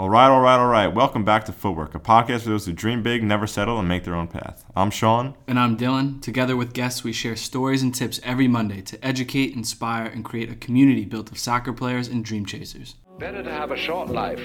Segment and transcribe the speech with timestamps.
[0.00, 0.86] All right, all right, all right.
[0.86, 4.04] Welcome back to Footwork, a podcast for those who dream big, never settle, and make
[4.04, 4.64] their own path.
[4.76, 5.34] I'm Sean.
[5.48, 6.22] And I'm Dylan.
[6.22, 10.52] Together with guests, we share stories and tips every Monday to educate, inspire, and create
[10.52, 12.94] a community built of soccer players and dream chasers.
[13.18, 14.40] Better to have a short life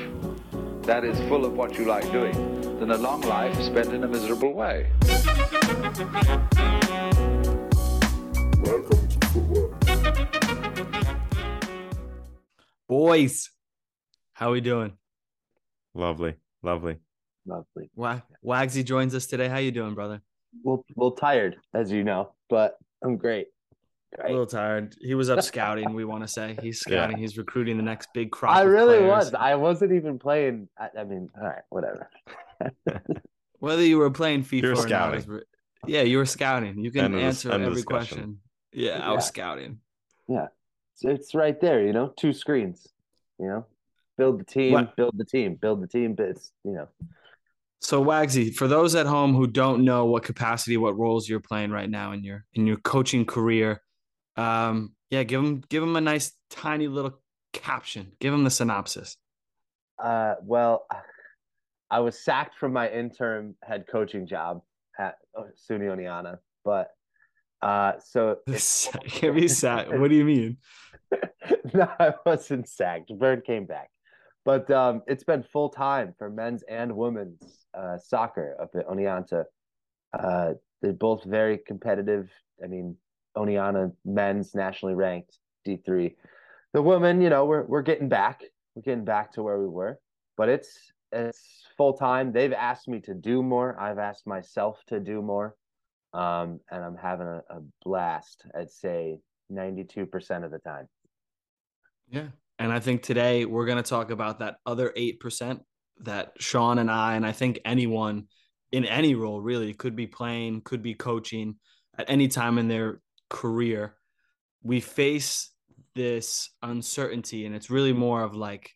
[0.81, 2.33] that is full of what you like doing
[2.79, 4.89] than a long life spent in a miserable way.
[8.63, 9.79] Welcome to Footwork.
[12.87, 13.51] Boys,
[14.33, 14.97] how are we doing?
[15.95, 16.97] Lovely, lovely.
[17.45, 17.89] Lovely.
[17.95, 19.47] Wa- Wagsy joins us today.
[19.47, 20.21] How you doing, brother?
[20.63, 23.47] Well, well, tired as you know, but I'm great.
[24.23, 24.95] A little tired.
[25.01, 25.93] He was up scouting.
[25.93, 27.01] We want to say he's Yeah.
[27.01, 27.17] scouting.
[27.17, 28.55] He's recruiting the next big crop.
[28.55, 29.09] I of really players.
[29.09, 29.33] was.
[29.33, 30.69] I wasn't even playing.
[30.77, 32.09] I, I mean, all right, whatever.
[33.59, 35.19] Whether you were playing FIFA You're or not, scouting.
[35.19, 35.41] is re-
[35.87, 36.77] yeah, you were scouting.
[36.79, 38.17] You can End the- answer end every discussion.
[38.17, 38.39] question.
[38.71, 39.27] Yeah, I was Yeah.
[39.27, 39.79] scouting.
[40.27, 40.47] Yeah,
[40.93, 41.83] it's, it's right there.
[41.85, 42.87] You know, two screens.
[43.39, 43.65] You know,
[44.17, 46.13] build the team, What- build the team, build the team.
[46.15, 46.87] But it's you know,
[47.81, 51.71] So Wagsy, for those at home who don't know what capacity, what roles you're playing
[51.71, 53.81] right now in your in your coaching career,
[54.37, 57.19] um, yeah, give them give them a nice tiny little
[57.53, 58.13] caption.
[58.19, 59.17] Give them the synopsis.
[60.01, 60.85] uh, well,
[61.91, 64.61] I was sacked from my interim head coaching job
[64.97, 66.89] at uh, SUNY Oneonta, but
[67.61, 68.39] uh, so
[69.07, 69.93] can't be sacked.
[69.93, 70.57] What do you mean?
[71.73, 73.11] no, I wasn't sacked.
[73.17, 73.89] Bird came back.
[74.45, 79.45] But um, it's been full time for men's and women's uh, soccer up at Oneonta.
[80.17, 82.29] Uh, they're both very competitive.
[82.63, 82.97] I mean,
[83.37, 86.13] Oneonta men's nationally ranked D3.
[86.73, 88.41] The women, you know, we're we're getting back.
[88.75, 89.99] We're getting back to where we were.
[90.35, 92.31] But it's it's full time.
[92.31, 93.79] They've asked me to do more.
[93.79, 95.55] I've asked myself to do more.
[96.13, 99.19] Um, and I'm having a, a blast, I'd say
[99.51, 100.87] 92% of the time.
[102.09, 102.27] Yeah.
[102.59, 105.59] And I think today we're going to talk about that other 8%
[106.01, 108.27] that Sean and I, and I think anyone
[108.71, 111.55] in any role really could be playing, could be coaching
[111.97, 113.95] at any time in their career.
[114.63, 115.51] We face
[115.95, 118.71] this uncertainty, and it's really more of like,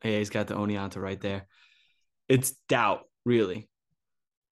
[0.00, 1.46] hey, he's got the Oneonta right there.
[2.28, 3.68] It's doubt, really.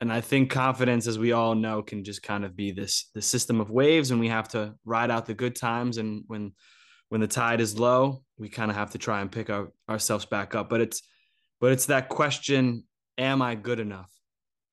[0.01, 3.23] And I think confidence, as we all know, can just kind of be this the
[3.23, 5.97] system of waves, and we have to ride out the good times.
[5.97, 6.53] And when
[7.09, 10.27] when the tide is low, we kind of have to try and pick our, ourselves
[10.27, 10.69] back up.
[10.69, 11.03] But it's
[11.61, 12.85] but it's that question:
[13.19, 14.11] Am I good enough?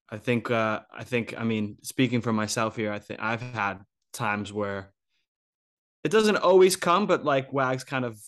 [0.10, 3.80] I think uh, I think I mean speaking for myself here, I think I've had
[4.14, 4.92] times where
[6.04, 8.20] it doesn't always come, but like Wags kind of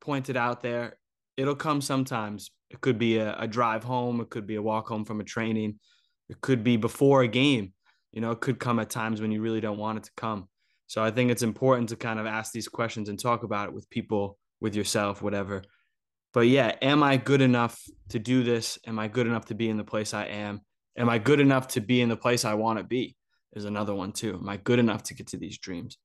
[0.00, 0.96] pointed out there,
[1.36, 2.50] it'll come sometimes.
[2.70, 5.24] It could be a, a drive home, it could be a walk home from a
[5.24, 5.78] training,
[6.28, 7.72] it could be before a game.
[8.12, 10.48] You know, it could come at times when you really don't want it to come.
[10.94, 13.74] So I think it's important to kind of ask these questions and talk about it
[13.74, 15.64] with people, with yourself, whatever.
[16.32, 18.78] But yeah, am I good enough to do this?
[18.86, 20.60] Am I good enough to be in the place I am?
[20.96, 23.16] Am I good enough to be in the place I want to be?
[23.54, 24.34] Is another one too.
[24.34, 25.98] Am I good enough to get to these dreams?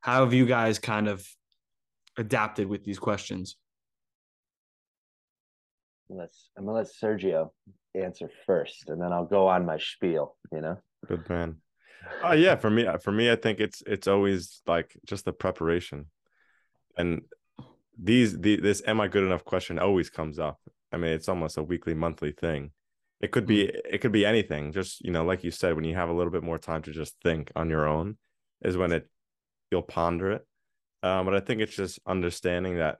[0.00, 1.26] How have you guys kind of
[2.16, 3.56] adapted with these questions?
[6.08, 7.50] Let's I'm gonna let Sergio
[7.96, 10.36] answer first, and then I'll go on my spiel.
[10.52, 10.76] You know,
[11.08, 11.56] Good man.
[12.22, 16.06] Oh yeah, for me, for me, I think it's it's always like just the preparation,
[16.96, 17.22] and
[17.98, 20.60] these the this "Am I good enough?" question always comes up.
[20.92, 22.72] I mean, it's almost a weekly, monthly thing.
[23.20, 24.72] It could be it could be anything.
[24.72, 26.92] Just you know, like you said, when you have a little bit more time to
[26.92, 28.16] just think on your own,
[28.62, 29.08] is when it
[29.70, 30.46] you'll ponder it.
[31.02, 32.98] Um, but I think it's just understanding that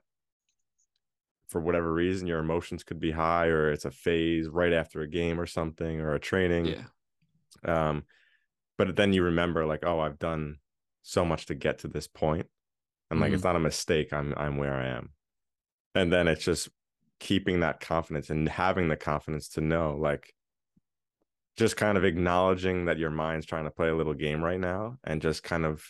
[1.49, 5.07] for whatever reason your emotions could be high or it's a phase right after a
[5.07, 6.75] game or something or a training
[7.63, 7.87] Yeah.
[7.87, 8.03] um
[8.77, 10.57] but then you remember like oh i've done
[11.03, 12.47] so much to get to this point
[13.09, 13.49] and like it's mm-hmm.
[13.49, 15.09] not a mistake i'm i'm where i am.
[15.95, 16.69] And then it's just
[17.19, 20.31] keeping that confidence and having the confidence to know like
[21.55, 24.97] just kind of acknowledging that your mind's trying to play a little game right now
[25.03, 25.83] and just kind of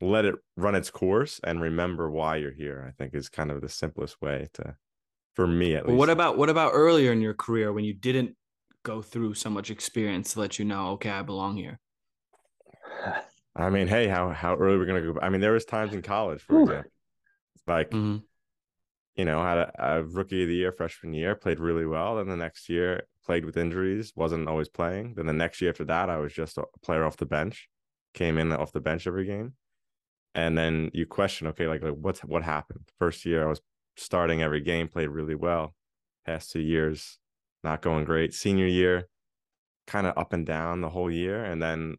[0.00, 3.60] let it run its course and remember why you're here i think is kind of
[3.60, 4.76] the simplest way to
[5.34, 8.36] for me at least what about what about earlier in your career when you didn't
[8.82, 11.78] go through so much experience to let you know, okay, I belong here?
[13.56, 15.18] I mean, hey, how how early we're gonna go?
[15.20, 16.90] I mean, there was times in college, for example,
[17.66, 18.22] like Mhm.
[19.16, 22.16] you know, had a, a rookie of the year, freshman year, played really well.
[22.16, 25.14] Then the next year, played with injuries, wasn't always playing.
[25.14, 27.68] Then the next year after that, I was just a player off the bench,
[28.14, 29.54] came in off the bench every game,
[30.34, 32.88] and then you question, okay, like, like what's what happened?
[32.98, 33.60] First year, I was
[33.96, 35.74] starting every game, played really well.
[36.24, 37.18] Past two years,
[37.64, 38.32] not going great.
[38.32, 39.08] Senior year,
[39.86, 41.96] kind of up and down the whole year, and then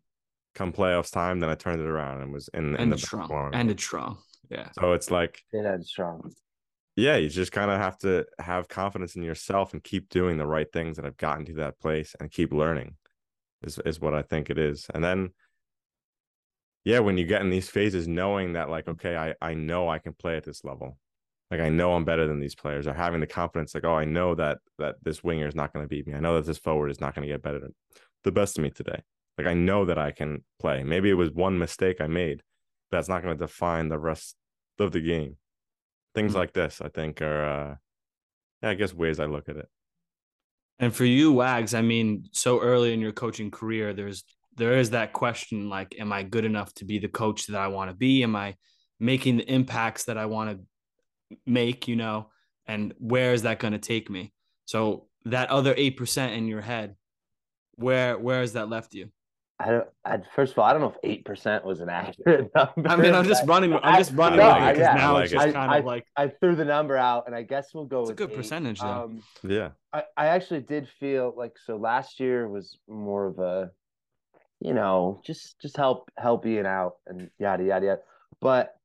[0.56, 3.04] come playoffs time, then I turned it around and was in, in And the it's
[3.04, 3.28] strong.
[3.28, 3.54] form.
[3.54, 4.18] And it's strong.
[4.50, 4.70] Yeah.
[4.78, 6.34] so it's like Stay that strong.
[6.98, 10.46] yeah, you just kind of have to have confidence in yourself and keep doing the
[10.48, 12.96] right things that have gotten to that place and keep learning
[13.64, 14.88] is is what I think it is.
[14.94, 15.30] And then
[16.84, 20.00] yeah, when you get in these phases, knowing that like, okay, I I know I
[20.00, 20.98] can play at this level.
[21.52, 24.06] Like I know I'm better than these players, or having the confidence, like, oh, I
[24.06, 26.14] know that that this winger is not going to beat me.
[26.14, 27.76] I know that this forward is not going to get better than
[28.24, 29.02] the best of me today.
[29.38, 30.84] Like I know that I can play.
[30.84, 32.42] Maybe it was one mistake I made,
[32.90, 34.36] but that's not going to define the rest
[34.80, 35.38] of the game.
[36.14, 36.40] Things mm-hmm.
[36.40, 37.76] like this, I think, are uh
[38.62, 39.68] yeah, I guess ways I look at it.
[40.80, 44.24] And for you, Wags, I mean, so early in your coaching career, there's
[44.56, 47.68] there is that question like, am I good enough to be the coach that I
[47.68, 48.24] want to be?
[48.24, 48.56] Am I
[49.00, 52.30] making the impacts that I want to make, you know,
[52.66, 54.34] and where is that going to take me?
[54.66, 56.96] So that other 8% in your head,
[57.76, 59.10] where, where has that left you?
[59.62, 59.88] I don't.
[60.04, 62.90] I, first of all, I don't know if eight percent was an accurate number.
[62.90, 63.74] I mean, I'm just running.
[63.74, 66.28] I'm just running no, with because yeah, now like it's just kind of like I
[66.28, 68.02] threw the number out, and I guess we'll go.
[68.02, 68.38] It's a good eight.
[68.38, 68.88] percentage, though.
[68.88, 69.70] Um, yeah.
[69.94, 71.78] I, I actually did feel like so.
[71.78, 73.72] Last year was more of a
[74.62, 78.02] you know, just just help help Ian out and yada yada yada.
[78.40, 78.76] But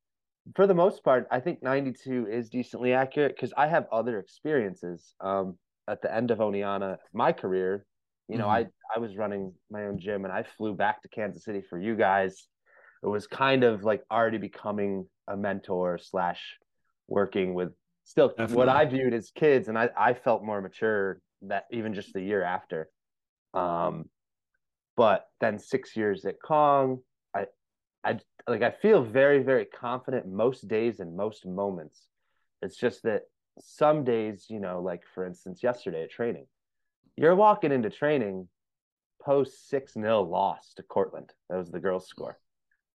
[0.55, 5.13] for the most part, I think 92 is decently accurate because I have other experiences.
[5.19, 5.57] Um,
[5.89, 7.85] at the end of Oneonta, my career,
[8.27, 8.67] you know, mm-hmm.
[8.67, 11.79] I I was running my own gym and I flew back to Kansas City for
[11.79, 12.47] you guys.
[13.03, 16.41] It was kind of like already becoming a mentor slash
[17.07, 17.71] working with
[18.03, 18.55] still Definitely.
[18.55, 22.21] what I viewed as kids, and I I felt more mature that even just the
[22.21, 22.89] year after.
[23.53, 24.05] Um,
[24.95, 26.99] but then six years at Kong,
[27.35, 27.45] I,
[28.03, 32.07] I like I feel very very confident most days and most moments.
[32.61, 33.23] It's just that
[33.59, 36.47] some days, you know, like for instance, yesterday at training,
[37.17, 38.47] you're walking into training
[39.21, 41.33] post six 0 loss to Cortland.
[41.49, 42.39] That was the girls' score.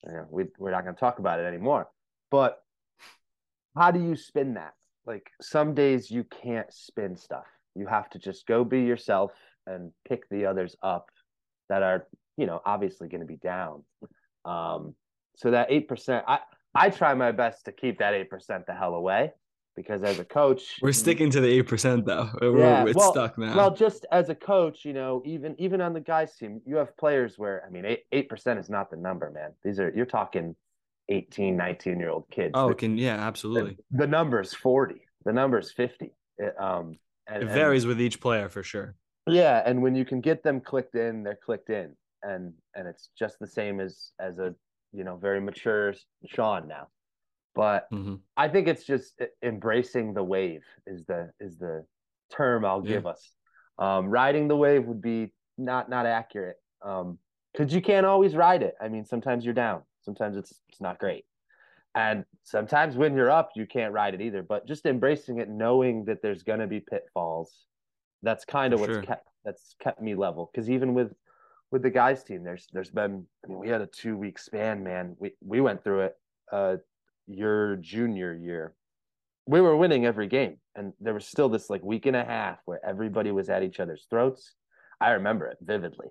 [0.06, 1.88] You know, we we're not going to talk about it anymore.
[2.30, 2.58] But
[3.76, 4.74] how do you spin that?
[5.04, 7.46] Like some days you can't spin stuff.
[7.74, 9.32] You have to just go be yourself
[9.66, 11.10] and pick the others up
[11.69, 13.82] that are you know obviously going to be down.
[14.44, 14.94] Um,
[15.36, 16.40] so that eight percent, I
[16.74, 19.32] I try my best to keep that eight percent the hell away
[19.76, 22.30] because as a coach, we're sticking to the eight percent though.
[22.40, 23.56] We're, yeah, it's well, stuck now.
[23.56, 26.96] Well, just as a coach, you know, even even on the guys team, you have
[26.96, 29.52] players where I mean, eight percent is not the number, man.
[29.64, 30.54] These are you're talking
[31.08, 32.52] 18, 19 year old kids.
[32.54, 33.76] Oh, can yeah, absolutely.
[33.90, 35.02] The, the number is 40.
[35.24, 36.12] The number is 50.
[36.38, 36.96] It, um,
[37.28, 38.96] and, it varies and, with each player for sure.
[39.28, 43.10] Yeah, and when you can get them clicked in, they're clicked in, and and it's
[43.16, 44.54] just the same as as a
[44.92, 45.94] you know very mature
[46.26, 46.88] Sean now.
[47.54, 48.16] But mm-hmm.
[48.37, 51.84] I think it's just embracing the wave is the is the
[52.31, 52.94] term I'll yeah.
[52.94, 53.31] give us.
[53.78, 57.19] Um, riding the wave would be not not accurate um,
[57.52, 58.75] because you can't always ride it.
[58.81, 61.25] I mean, sometimes you're down, sometimes it's it's not great,
[61.94, 64.43] and sometimes when you're up, you can't ride it either.
[64.43, 67.66] But just embracing it, knowing that there's gonna be pitfalls
[68.22, 69.02] that's kind of what's sure.
[69.02, 70.50] kept that's kept me level.
[70.52, 71.12] Because even with
[71.70, 74.82] with the guys team, there's there's been I mean we had a two week span,
[74.82, 75.16] man.
[75.19, 76.16] We we went through it.
[76.50, 76.76] Uh,
[77.26, 78.74] your junior year,
[79.46, 82.58] we were winning every game, and there was still this like week and a half
[82.64, 84.54] where everybody was at each other's throats.
[85.00, 86.08] I remember it vividly.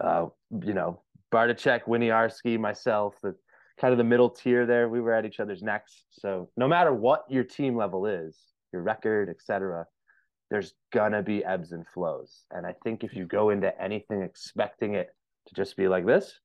[0.00, 0.26] Uh,
[0.62, 1.02] you know,
[1.32, 3.34] Bartacek, Winiarski, myself, the
[3.80, 6.04] kind of the middle tier there, we were at each other's necks.
[6.10, 8.36] So no matter what your team level is,
[8.72, 9.86] your record, etc.,
[10.50, 12.44] there's gonna be ebbs and flows.
[12.50, 15.08] And I think if you go into anything expecting it
[15.48, 16.40] to just be like this,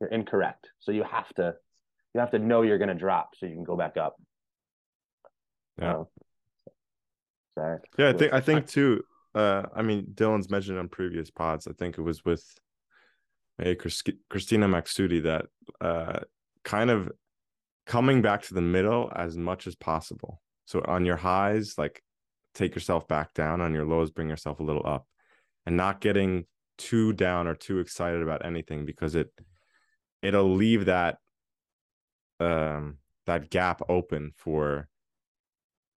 [0.00, 0.68] you're incorrect.
[0.78, 1.54] So you have to
[2.14, 4.16] you have to know you're gonna drop so you can go back up.
[5.78, 6.02] Yeah.
[7.54, 7.78] sorry.
[7.98, 9.02] Yeah, I think I think too.
[9.34, 11.68] Uh, I mean, Dylan's mentioned on previous pods.
[11.68, 12.44] I think it was with
[13.58, 15.46] maybe Christina Maxudi that
[15.80, 16.20] uh,
[16.64, 17.12] kind of
[17.86, 20.40] coming back to the middle as much as possible.
[20.66, 22.02] So on your highs, like
[22.54, 25.06] take yourself back down on your lows bring yourself a little up
[25.66, 26.46] and not getting
[26.78, 29.30] too down or too excited about anything because it
[30.22, 31.18] it'll leave that
[32.40, 34.88] um that gap open for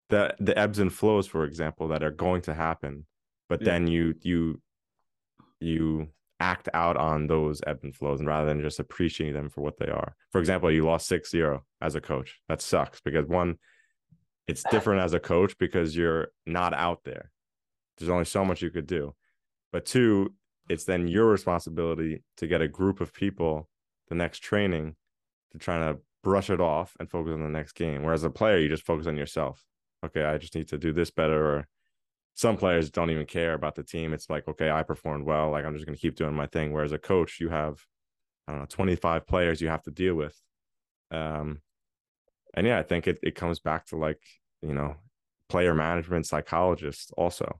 [0.09, 3.05] the the ebbs and flows for example that are going to happen
[3.49, 3.65] but yeah.
[3.65, 4.61] then you you
[5.59, 6.07] you
[6.39, 9.77] act out on those ebbs and flows and rather than just appreciating them for what
[9.77, 13.57] they are for example you lost 6-0 as a coach that sucks because one
[14.47, 17.31] it's different as a coach because you're not out there.
[17.97, 19.15] There's only so much you could do.
[19.71, 20.33] But two,
[20.69, 23.69] it's then your responsibility to get a group of people
[24.09, 24.95] the next training
[25.51, 28.03] to try to brush it off and focus on the next game.
[28.03, 29.63] Whereas a player, you just focus on yourself.
[30.05, 31.57] Okay, I just need to do this better.
[31.57, 31.67] Or
[32.33, 34.13] some players don't even care about the team.
[34.13, 35.51] It's like, okay, I performed well.
[35.51, 36.73] Like I'm just going to keep doing my thing.
[36.73, 37.79] Whereas a coach, you have,
[38.47, 40.39] I don't know, 25 players you have to deal with.
[41.11, 41.61] Um,
[42.55, 44.21] and yeah, I think it, it comes back to like,
[44.61, 44.95] you know,
[45.49, 47.59] player management psychologist also.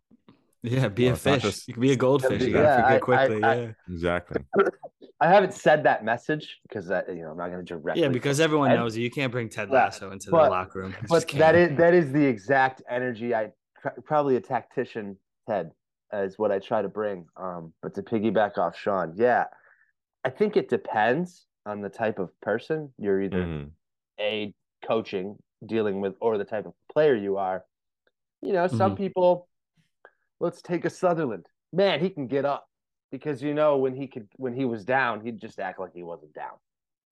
[0.63, 1.41] Yeah, be Well, a fish.
[1.43, 2.41] just- you can be a goldfish.
[2.41, 3.43] You Yeah, gotta I- quickly.
[3.43, 3.71] I- I- yeah.
[3.89, 4.43] Exactly.
[5.19, 7.97] I haven't said that message because I, you know, I'm not going to direct.
[7.97, 8.79] Yeah, because everyone Ted.
[8.79, 9.03] knows you.
[9.03, 10.91] You can't bring Ted Lasso into the but- locker room.
[11.01, 11.71] You but just that can't.
[11.73, 13.51] is that is the exact energy I
[14.05, 15.17] probably a tactician
[15.49, 15.71] Ted
[16.13, 17.25] is what I try to bring.
[17.37, 19.45] Um, but to piggyback off Sean, yeah,
[20.23, 23.69] I think it depends on the type of person you're either Mhm.
[24.19, 24.53] a
[24.85, 27.63] coaching dealing with or the type of player you are.
[28.41, 28.97] You know, some Mhm.
[28.97, 29.47] people.
[30.43, 31.45] Let's take a Sutherland.
[31.71, 32.67] Man, he can get up
[33.13, 36.03] because you know when he could when he was down, he'd just act like he
[36.03, 36.57] wasn't down.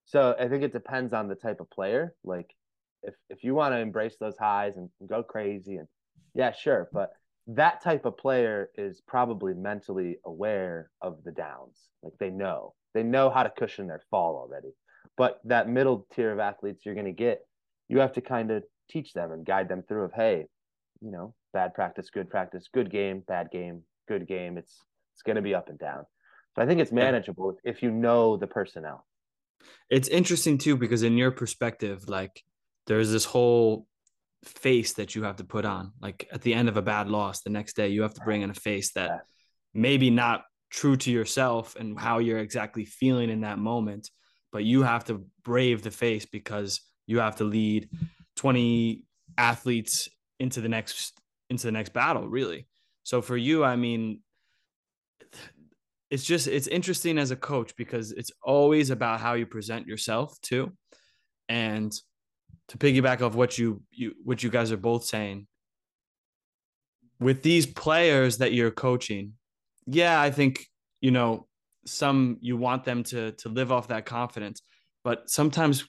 [0.03, 2.13] So I think it depends on the type of player.
[2.25, 2.53] Like
[3.03, 5.88] if if you want to embrace those highs and go crazy and
[6.35, 7.11] yeah, sure, but
[7.47, 11.77] that type of player is probably mentally aware of the downs.
[12.03, 12.73] Like they know.
[12.93, 14.73] They know how to cushion their fall already.
[15.15, 17.39] But that middle tier of athletes you're going to get,
[17.88, 20.47] you have to kind of teach them and guide them through of hey,
[21.00, 24.58] you know, bad practice, good practice, good game, bad game, good game.
[24.58, 24.75] It's
[25.13, 26.05] it's going to be up and down.
[26.55, 29.05] So I think it's manageable if you know the personnel.
[29.89, 32.43] it's interesting too because in your perspective like
[32.88, 33.86] there's this whole
[34.43, 37.41] face that you have to put on like at the end of a bad loss
[37.41, 39.22] the next day you have to bring in a face that
[39.74, 44.10] maybe not true to yourself and how you're exactly feeling in that moment
[44.51, 47.88] but you have to brave the face because you have to lead
[48.38, 49.03] 20
[49.38, 51.20] athletes into the next
[51.51, 52.67] into the next battle really.
[53.03, 54.22] So for you i mean
[56.10, 60.39] it's just it's interesting as a coach because it's always about how you present yourself
[60.41, 60.72] too.
[61.48, 61.91] And
[62.70, 65.48] to piggyback off what you you what you guys are both saying
[67.20, 69.34] with these players that you're coaching
[69.86, 70.65] yeah i think
[71.01, 71.48] you know
[71.86, 74.62] some you want them to to live off that confidence
[75.03, 75.86] but sometimes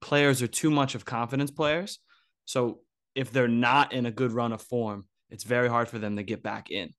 [0.00, 1.98] players are too much of confidence players.
[2.44, 2.80] So
[3.14, 6.22] if they're not in a good run of form it's very hard for them to
[6.22, 6.92] get back in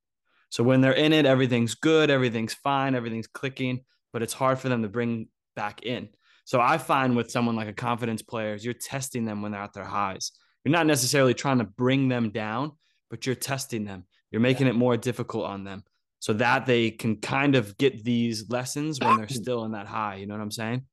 [0.52, 4.68] so when they're in it, everything's good, everything's fine, everything's clicking, but it's hard for
[4.68, 6.10] them to bring back in.
[6.44, 9.72] So I find with someone like a confidence player, you're testing them when they're at
[9.72, 10.34] their highs.
[10.66, 12.74] You're not necessarily trying to bring them down,
[13.10, 14.06] but you're testing them.
[14.30, 15.84] You're making it more difficult on them
[16.20, 20.16] so that they can kind of get these lessons when they're still in that high.
[20.16, 20.86] You know what I'm saying?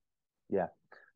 [0.48, 0.66] Yeah.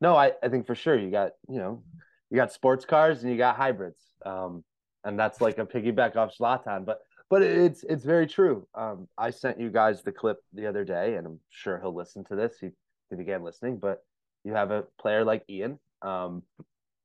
[0.00, 1.84] No, I, I think for sure you got, you know,
[2.32, 4.00] you got sports cars and you got hybrids.
[4.24, 4.64] Um,
[5.04, 8.66] and that's like a piggyback off Zlatan, but but it's it's very true.
[8.74, 12.24] Um, I sent you guys the clip the other day, and I'm sure he'll listen
[12.24, 12.54] to this.
[12.60, 12.70] He,
[13.10, 14.02] he began listening, but
[14.44, 15.78] you have a player like Ian.
[16.02, 16.42] Um,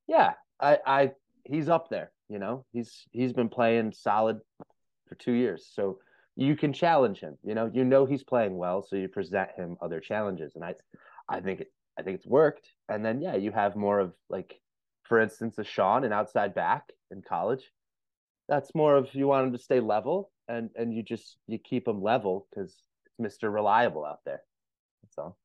[0.07, 1.11] yeah, I, I
[1.43, 2.11] he's up there.
[2.29, 4.39] You know, he's he's been playing solid
[5.07, 5.99] for two years, so
[6.35, 7.37] you can challenge him.
[7.43, 10.75] You know, you know he's playing well, so you present him other challenges, and I,
[11.27, 11.63] I think
[11.97, 12.69] I think it's worked.
[12.89, 14.59] And then yeah, you have more of like,
[15.07, 17.63] for instance, a Sean, an outside back in college.
[18.49, 21.87] That's more of you want him to stay level, and and you just you keep
[21.87, 22.71] him level because
[23.05, 24.41] it's Mister Reliable out there.
[25.03, 25.37] That's all.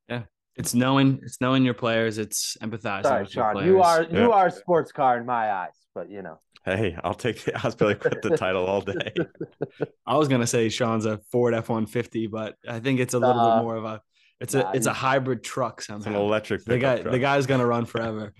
[0.54, 2.18] It's knowing it's knowing your players.
[2.18, 3.02] It's empathizing.
[3.04, 3.66] Sorry, with your Sean.
[3.66, 4.22] You are Yeah.
[4.24, 6.38] you are a sports car in my eyes, but you know.
[6.64, 9.12] Hey, I'll take the I'll be like the title all day.
[10.06, 13.18] I was gonna say Sean's a Ford F one fifty, but I think it's a
[13.18, 13.56] little Nah.
[13.56, 14.00] bit more of a
[14.40, 17.66] it's a it's a hybrid truck It's an electric The guy pickup the guy's gonna
[17.66, 18.32] run forever.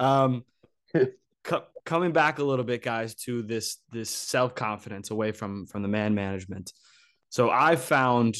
[0.00, 0.44] Um,
[1.44, 5.82] co- coming back a little bit, guys, to this this self confidence away from from
[5.82, 6.72] the man management.
[7.28, 8.36] So I found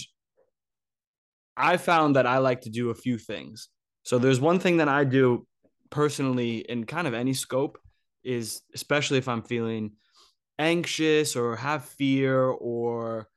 [1.57, 3.69] I found that I like to do a few things.
[4.03, 5.47] So there's one thing that I do
[5.91, 7.79] personally in kind of any scope
[8.25, 9.93] is especially if I'm feeling
[10.59, 13.29] anxious or have fear or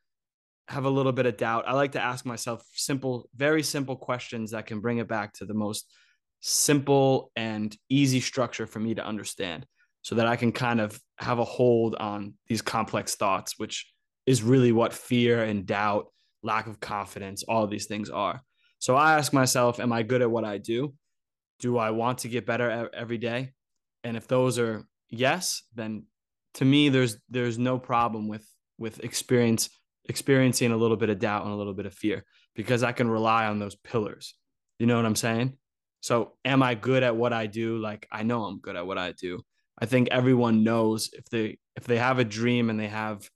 [0.68, 4.52] have a little bit of doubt, I like to ask myself simple, very simple questions
[4.52, 5.90] that can bring it back to the most
[6.40, 9.66] simple and easy structure for me to understand
[10.02, 13.92] so that I can kind of have a hold on these complex thoughts, which
[14.26, 16.08] is really what fear and doubt,
[16.44, 18.42] lack of confidence, all of these things are.
[18.80, 20.94] So I ask myself, am I good at what I do?
[21.60, 23.54] Do I want to get better every day?
[24.04, 26.04] And if those are yes, then
[26.56, 29.70] to me there's there's no problem with with experience
[30.06, 32.24] experiencing a little bit of doubt and a little bit of fear
[32.56, 34.36] because I can rely on those pillars.
[34.80, 35.58] You know what I'm saying?
[36.02, 37.78] So am I good at what I do?
[37.78, 39.42] Like I know I'm good at what I do.
[39.80, 43.30] I think everyone knows if they if they have a dream and they have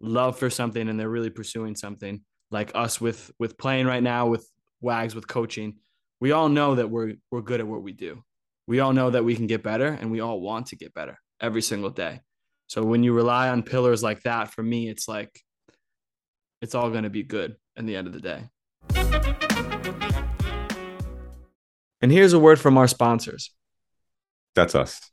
[0.00, 4.26] love for something and they're really pursuing something like us with with playing right now
[4.26, 4.48] with
[4.80, 5.76] wags with coaching
[6.20, 8.22] we all know that we're we're good at what we do
[8.66, 11.18] we all know that we can get better and we all want to get better
[11.40, 12.20] every single day
[12.68, 15.40] so when you rely on pillars like that for me it's like
[16.62, 19.47] it's all going to be good in the end of the day
[22.00, 23.52] and here's a word from our sponsors
[24.54, 25.10] That's us.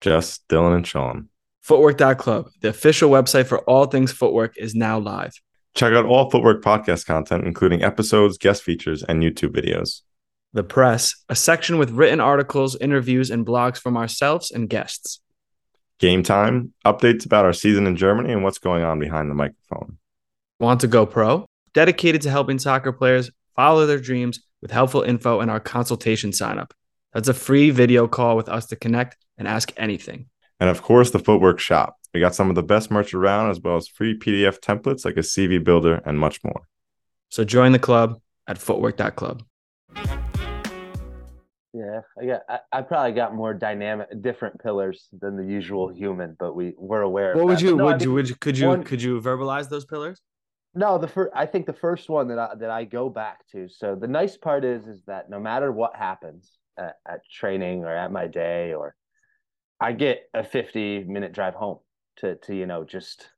[0.00, 1.28] Jess, Dylan, and Sean
[1.62, 5.32] Footwork.club, the official website for all things footwork, is now live.
[5.74, 10.02] Check out all Footwork podcast content, including episodes, guest features, and YouTube videos.
[10.52, 15.20] The Press, a section with written articles, interviews, and blogs from ourselves and guests.
[15.98, 19.96] Game time, updates about our season in Germany and what's going on behind the microphone.
[20.60, 21.46] Want to go pro?
[21.72, 26.58] Dedicated to helping soccer players follow their dreams with helpful info and our consultation sign
[26.58, 26.72] up.
[27.12, 30.24] That's a free video call with us to connect and ask anything.
[30.58, 31.96] And of course, the Footwork Shop.
[32.14, 35.18] We got some of the best merch around, as well as free PDF templates like
[35.18, 36.62] a CV builder and much more.
[37.28, 38.18] So join the club
[38.48, 39.42] at footwork.club.
[41.74, 42.40] Yeah, I got.
[42.48, 47.02] I, I probably got more dynamic, different pillars than the usual human, but we we're
[47.02, 47.32] aware.
[47.32, 47.64] of What would that.
[47.64, 49.84] you, But no, I would you, would you, could you, one- could you verbalize those
[49.84, 50.22] pillars?
[50.74, 53.68] No, the first I think the first one that I that I go back to.
[53.68, 57.94] So the nice part is is that no matter what happens at, at training or
[57.94, 58.96] at my day or
[59.80, 61.78] I get a 50 minute drive home
[62.16, 63.28] to to you know just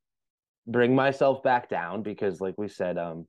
[0.66, 3.26] bring myself back down because like we said um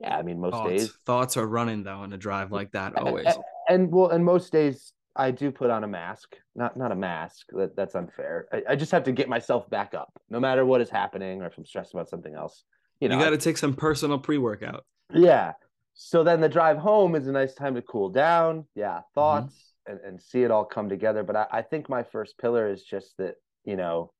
[0.00, 2.96] yeah, I mean most Thoughts, days thoughts are running though on a drive like that
[2.96, 3.26] always.
[3.26, 6.36] a- and well and most days I do put on a mask.
[6.54, 7.46] Not not a mask.
[7.50, 8.46] That that's unfair.
[8.52, 11.46] I, I just have to get myself back up no matter what is happening or
[11.46, 12.62] if I'm stressed about something else.
[13.00, 14.84] You You, know, I- got to take some personal pre workout.
[15.12, 15.52] yeah.
[16.00, 18.66] So then the drive home is a nice time to cool down.
[18.76, 18.98] Yeah.
[18.98, 19.14] Mm-hmm.
[19.14, 21.24] Thoughts and, and see it all come together.
[21.24, 24.12] But I, I think my first pillar is just that, you know,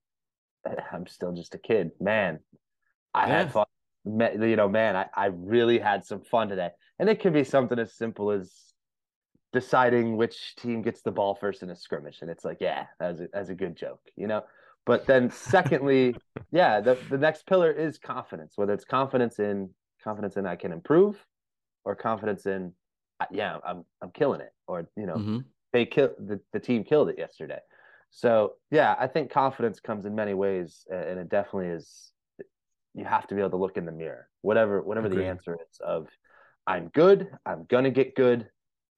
[0.92, 1.92] I'm still just a kid.
[2.00, 2.40] Man,
[3.14, 3.38] I Yeah.
[3.38, 3.66] had fun.
[4.04, 6.70] You know, man, I, I really had some fun today.
[6.99, 8.52] And it can be something as simple as
[9.52, 12.18] deciding which team gets the ball first in a scrimmage.
[12.23, 14.42] And it's like, yeah, that's a, that's a good joke, you know?
[14.88, 16.16] But then secondly,
[16.50, 19.71] yeah, the, the next pillar is confidence, whether it's confidence in
[20.02, 21.25] confidence in I can improve
[21.85, 22.73] or confidence in
[23.21, 25.45] uh, yeah, I'm I'm killing it or you know, Mhm.
[25.73, 27.61] they kill the, the team killed it yesterday.
[28.11, 32.12] So yeah, I think confidence comes in many ways and it definitely is
[32.95, 34.28] you have to be able to look in the mirror.
[34.42, 35.25] Whatever whatever Agreed.
[35.25, 36.09] the answer is of
[36.66, 38.48] I'm good, I'm gonna get good,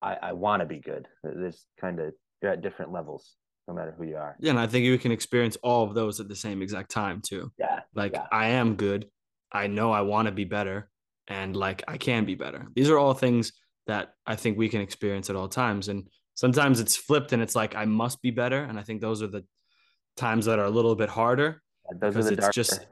[0.02, 1.08] I, I wanna be good.
[1.24, 3.36] This kind of you're at different levels
[3.70, 4.36] no matter who you are.
[4.40, 7.20] Yeah, and I think you can experience all of those at the same exact time
[7.22, 7.52] too.
[7.58, 7.80] Yeah.
[7.94, 8.26] Like Yeah.
[8.32, 9.08] I am good.
[9.52, 10.90] I know I want to be better
[11.28, 12.66] and like I can be better.
[12.74, 13.52] These are all things
[13.86, 17.54] that I think we can experience at all times and sometimes it's flipped and it's
[17.54, 19.44] like I must be better and I think those are the
[20.16, 22.52] times that are a little bit harder Those are because the it's darker.
[22.52, 22.86] just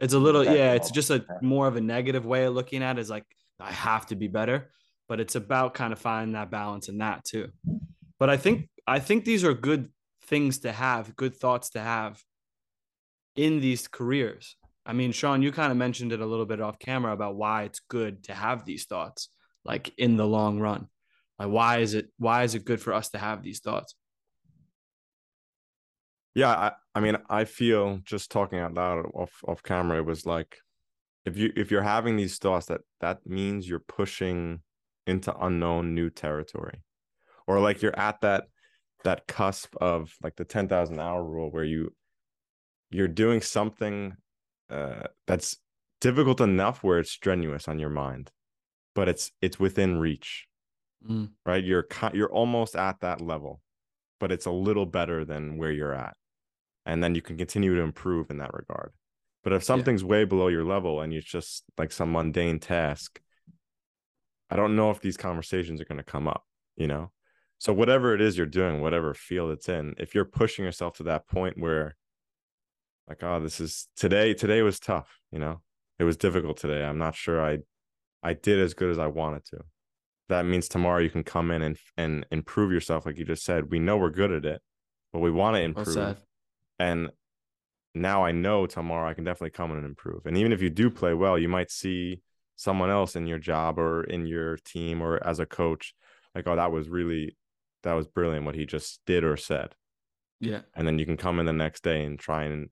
[0.00, 2.96] it's a little yeah, it's just a more of a negative way of looking at
[2.98, 3.24] it is like
[3.60, 4.70] I have to be better,
[5.08, 7.50] but it's about kind of finding that balance in that too.
[8.18, 9.88] But I think I think these are good
[10.26, 12.22] things to have, good thoughts to have
[13.36, 14.56] in these careers.
[14.84, 17.64] I mean, Sean, you kind of mentioned it a little bit off camera about why
[17.64, 19.28] it's good to have these thoughts,
[19.64, 20.88] like in the long run.
[21.38, 23.94] Like, why is it why is it good for us to have these thoughts?
[26.34, 30.26] Yeah, I, I mean, I feel just talking out loud off off camera, it was
[30.26, 30.58] like
[31.24, 34.60] if you if you're having these thoughts that that means you're pushing
[35.06, 36.82] into unknown new territory.
[37.46, 38.44] Or like you're at that
[39.04, 41.92] that cusp of like the 10,000 hour rule where you
[42.90, 44.14] you're doing something
[44.70, 45.56] uh that's
[46.00, 48.30] difficult enough where it's strenuous on your mind,
[48.94, 50.46] but it's it's within reach,
[51.08, 51.30] Mm.
[51.44, 51.64] right?
[51.64, 53.60] You're you're almost at that level,
[54.20, 56.16] but it's a little better than where you're at
[56.86, 58.92] and then you can continue to improve in that regard.
[59.44, 63.20] But if something's way below your level and it's just like some mundane task,
[64.50, 66.44] I don't know if these conversations are going to come up,
[66.76, 67.10] you know?
[67.62, 71.04] So whatever it is you're doing, whatever field it's in, if you're pushing yourself to
[71.04, 71.94] that point where
[73.08, 75.60] like, oh, this is today, today was tough, you know?
[76.00, 76.82] It was difficult today.
[76.82, 77.58] I'm not sure I
[78.20, 79.58] I did as good as I wanted to.
[80.28, 83.70] That means tomorrow you can come in and and improve yourself like you just said.
[83.70, 84.60] We know we're good at it,
[85.12, 86.16] but we want to improve
[86.80, 87.10] and
[87.94, 90.26] now I know tomorrow I can definitely come in and improve.
[90.26, 92.22] And even if you do play well, you might see
[92.56, 95.94] someone else in your job or in your team or as a coach
[96.34, 97.36] like, oh, that was really
[97.82, 99.74] that was brilliant what he just did or said.
[100.40, 100.60] Yeah.
[100.74, 102.68] And then you can come in the next day and try and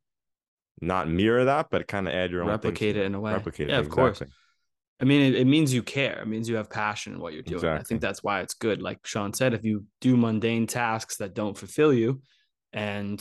[0.81, 3.33] not mirror that, but kind of add your own Replicate to it in a way.
[3.33, 3.81] Replicate Yeah, it.
[3.81, 4.23] of course.
[5.01, 6.21] I mean, it, it means you care.
[6.21, 7.65] It means you have passion in what you're doing.
[7.65, 8.83] I think that's why it's good.
[8.83, 12.21] Like Sean said, if you do mundane tasks that don't fulfill you,
[12.73, 13.21] and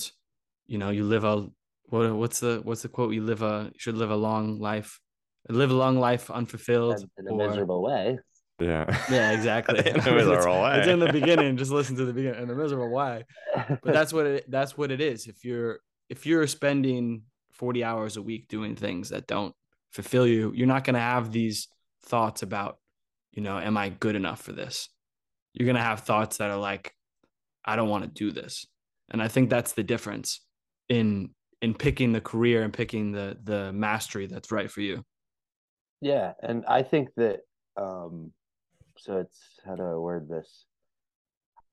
[0.67, 1.47] you know you live a
[1.86, 3.13] what what's the what's the quote?
[3.13, 4.99] You live a you should live a long life,
[5.47, 7.04] live a long life unfulfilled.
[7.17, 8.19] in a or- miserable way.
[8.60, 9.06] Yeah.
[9.10, 9.80] Yeah, exactly.
[9.80, 11.58] In a I mean, it's, miserable it's in the beginning.
[11.58, 12.43] Just listen to the beginning.
[12.43, 16.26] In a miserable way but that's what it that's what it is if you're if
[16.26, 19.54] you're spending 40 hours a week doing things that don't
[19.91, 21.67] fulfill you you're not going to have these
[22.04, 22.78] thoughts about
[23.32, 24.89] you know am i good enough for this
[25.54, 26.93] you're going to have thoughts that are like
[27.65, 28.65] i don't want to do this
[29.10, 30.41] and i think that's the difference
[30.89, 31.30] in
[31.62, 35.04] in picking the career and picking the the mastery that's right for you.
[36.02, 37.41] Yeah, and I think that
[37.76, 38.32] um
[38.99, 40.65] so it's how do I word this?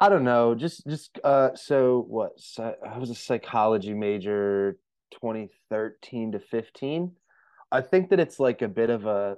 [0.01, 0.55] I don't know.
[0.55, 4.79] Just just uh so what I was a psychology major
[5.13, 7.13] 2013 to 15.
[7.73, 9.37] I think that it's like a bit of a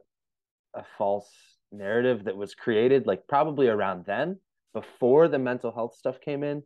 [0.74, 1.30] a false
[1.72, 4.38] narrative that was created like probably around then
[4.74, 6.62] before the mental health stuff came in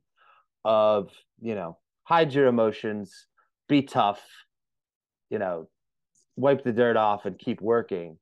[0.65, 3.27] of, you know, hide your emotions,
[3.69, 4.23] be tough,
[5.31, 5.69] you know,
[6.37, 8.19] wipe the dirt off and keep working.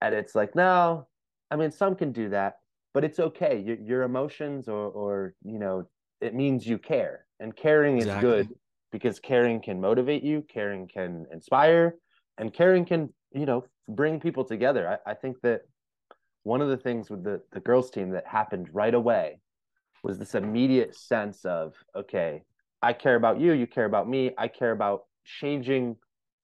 [0.00, 1.06] And it's like, no,
[1.50, 2.58] I mean, some can do that,
[2.94, 3.60] but it's okay.
[3.60, 5.88] Your, your emotions or, or, you know,
[6.20, 8.48] it means you care and caring is good
[8.92, 11.96] because caring can motivate you, caring can inspire,
[12.38, 14.98] and caring can, you know, bring people together.
[15.06, 15.62] I, I think that
[16.42, 19.40] one of the things with the, the girls team that happened right away
[20.02, 22.42] was this immediate sense of, okay,
[22.82, 25.96] I care about you, you care about me, I care about changing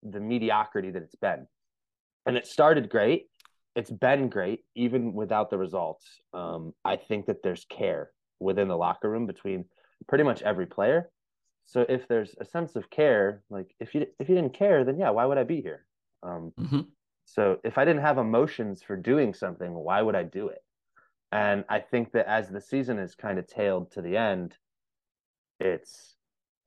[0.03, 1.47] the mediocrity that it's been.
[2.27, 3.29] And it started great.
[3.77, 6.07] It's been great, even without the results.
[6.33, 8.11] Um, I think that there's care
[8.41, 9.67] within the locker room between
[10.09, 11.11] pretty much every player.
[11.67, 14.99] So if there's a sense of care, like if you if you didn't care, then
[14.99, 15.85] yeah, why would I be here?
[16.23, 16.81] Um, mm-hmm.
[17.27, 20.63] So if I didn't have emotions for doing something, why would I do it?
[21.33, 24.57] And I think that as the season is kind of tailed to the end,
[25.59, 26.15] it's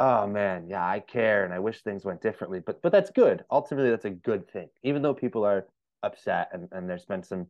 [0.02, 2.60] oh man, yeah, I care and I wish things went differently.
[2.60, 3.46] But but that's good.
[3.50, 4.68] Ultimately, that's a good thing.
[4.84, 5.66] Even though people are
[6.04, 7.48] upset and, and there's been some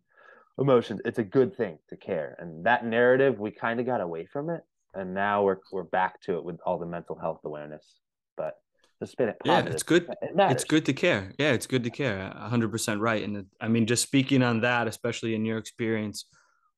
[0.60, 2.36] emotions, it's a good thing to care.
[2.40, 4.62] And that narrative, we kind of got away from it.
[4.94, 8.00] And now we're we're back to it with all the mental health awareness.
[8.36, 8.56] But
[9.02, 10.04] to spin it positive, yeah, it's good.
[10.22, 11.32] It it's good to care.
[11.38, 12.32] Yeah, it's good to care.
[12.36, 13.24] hundred percent right.
[13.24, 16.26] And I mean, just speaking on that, especially in your experience,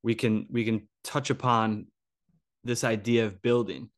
[0.04, 1.88] we can we can touch upon
[2.66, 3.90] this idea of building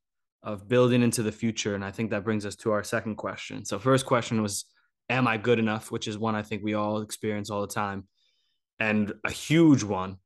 [0.43, 1.73] of building into the future.
[1.73, 3.65] And I think that brings us to our second question.
[3.65, 4.65] So, first question was,
[5.09, 5.91] Am I good enough?
[5.91, 8.07] Which is one I think we all experience all the time.
[8.79, 10.17] And a huge one.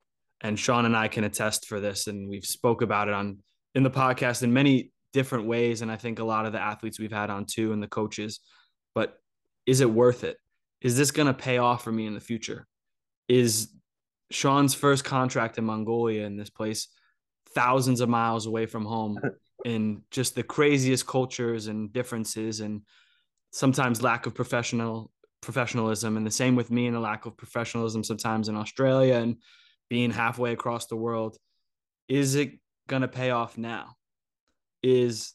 [0.41, 2.07] And Sean and I can attest for this.
[2.07, 3.39] And we've spoke about it on
[3.75, 5.81] in the podcast in many different ways.
[5.81, 8.39] And I think a lot of the athletes we've had on too and the coaches.
[8.93, 9.17] But
[9.65, 10.37] is it worth it?
[10.81, 12.67] Is this going to pay off for me in the future?
[13.27, 13.69] Is
[14.31, 16.87] Sean's first contract in Mongolia in this place
[17.55, 19.19] thousands of miles away from home
[19.65, 22.81] in just the craziest cultures and differences and
[23.51, 28.03] sometimes lack of professional professionalism and the same with me and the lack of professionalism
[28.03, 29.37] sometimes in Australia and
[29.89, 31.37] being halfway across the world
[32.07, 32.53] is it
[32.87, 33.95] going to pay off now
[34.81, 35.33] is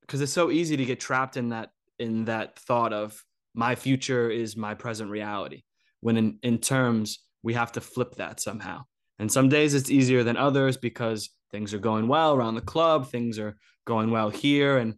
[0.00, 3.22] because it's so easy to get trapped in that in that thought of
[3.54, 5.62] my future is my present reality
[6.00, 8.82] when in, in terms we have to flip that somehow
[9.18, 13.08] and some days it's easier than others because things are going well around the club,
[13.08, 14.78] things are going well here.
[14.78, 14.94] And,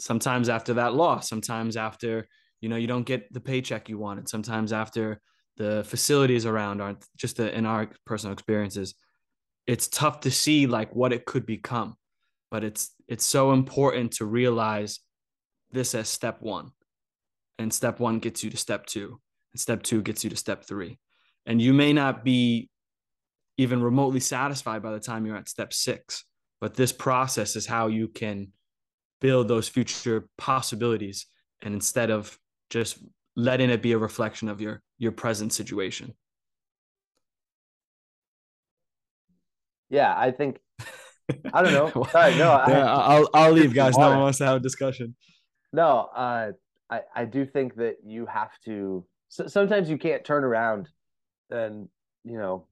[0.00, 2.28] sometimes after that loss, sometimes after,
[2.60, 5.20] you know, you don't get the paycheck you wanted, sometimes after
[5.56, 8.94] the facilities around aren't just the, in our personal experiences,
[9.66, 11.96] it's tough to see like what it could become.
[12.50, 15.00] But it's, it's so important to realize
[15.70, 16.70] this as step one.
[17.58, 19.20] And step one gets you to step two.
[19.52, 20.98] And step two gets you to step three.
[21.44, 22.70] And you may not be
[23.56, 26.24] even remotely satisfied by the time you're at step six.
[26.60, 28.52] But this process is how you can
[29.20, 31.26] build those future possibilities.
[31.62, 32.38] And instead of
[32.70, 32.98] just
[33.36, 36.14] letting it be a reflection of your your present situation.
[39.90, 40.58] Yeah, I think
[41.52, 42.04] I don't know.
[42.12, 43.96] Sorry, no, yeah, I, will I'll leave, guys.
[43.96, 45.14] No one wants to have a discussion.
[45.72, 46.52] No, uh,
[46.90, 49.04] I I do think that you have to.
[49.28, 50.88] So, sometimes you can't turn around
[51.50, 51.88] and
[52.24, 52.66] you know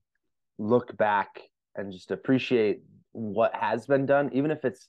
[0.57, 1.41] look back
[1.75, 2.81] and just appreciate
[3.11, 4.87] what has been done, even if it's,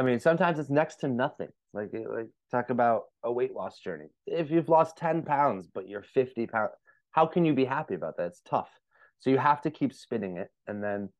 [0.00, 1.50] I mean, sometimes it's next to nothing.
[1.74, 4.06] Like, like talk about a weight loss journey.
[4.26, 6.70] If you've lost 10 pounds, but you're 50 pounds,
[7.10, 8.28] how can you be happy about that?
[8.28, 8.70] It's tough.
[9.18, 10.48] So you have to keep spinning it.
[10.66, 11.10] And then,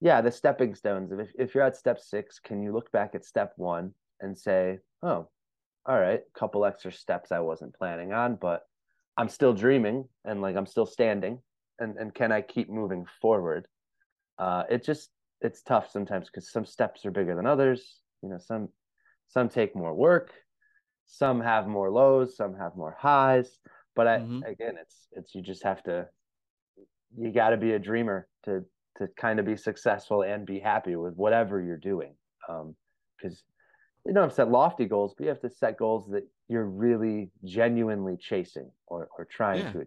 [0.00, 1.12] yeah, the stepping stones.
[1.12, 3.92] If, if you're at step six, can you look back at step one
[4.22, 5.28] and say, oh,
[5.84, 8.62] all right, couple extra steps I wasn't planning on, but
[9.18, 11.40] I'm still dreaming and like I'm still standing
[11.78, 13.68] and and can I keep moving forward?
[14.38, 15.10] Uh, it just
[15.42, 18.01] it's tough sometimes because some steps are bigger than others.
[18.22, 18.68] You know, some
[19.28, 20.32] some take more work,
[21.06, 23.58] some have more lows, some have more highs.
[23.94, 24.42] But I, mm-hmm.
[24.44, 26.08] again, it's it's you just have to
[27.16, 28.64] you got to be a dreamer to
[28.98, 32.14] to kind of be successful and be happy with whatever you're doing.
[32.48, 32.76] Um,
[33.16, 33.42] because
[34.04, 36.66] you don't have to set lofty goals, but you have to set goals that you're
[36.66, 39.72] really genuinely chasing or, or trying yeah.
[39.72, 39.86] to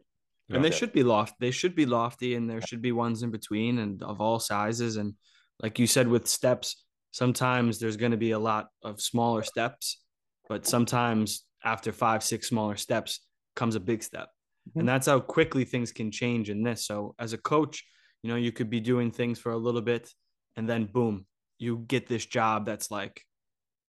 [0.49, 1.35] and they should be loft.
[1.39, 4.97] They should be lofty, and there should be ones in between, and of all sizes.
[4.97, 5.15] And
[5.59, 6.84] like you said, with steps,
[7.15, 10.01] sometimes there's going to be a lot of smaller steps,
[10.49, 13.21] but sometimes after five, six smaller steps
[13.55, 14.27] comes a big step.
[14.69, 14.81] Mhm.
[14.81, 16.85] And that's how quickly things can change in this.
[16.85, 17.85] So as a coach,
[18.21, 20.13] you know, you could be doing things for a little bit
[20.57, 21.25] and then boom,
[21.57, 23.23] you get this job that's like,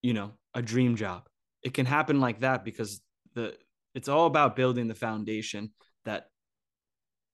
[0.02, 1.28] you know, a dream job.
[1.64, 3.02] It can happen like that because
[3.34, 3.56] the
[3.96, 5.72] it's all about building the foundation
[6.04, 6.26] that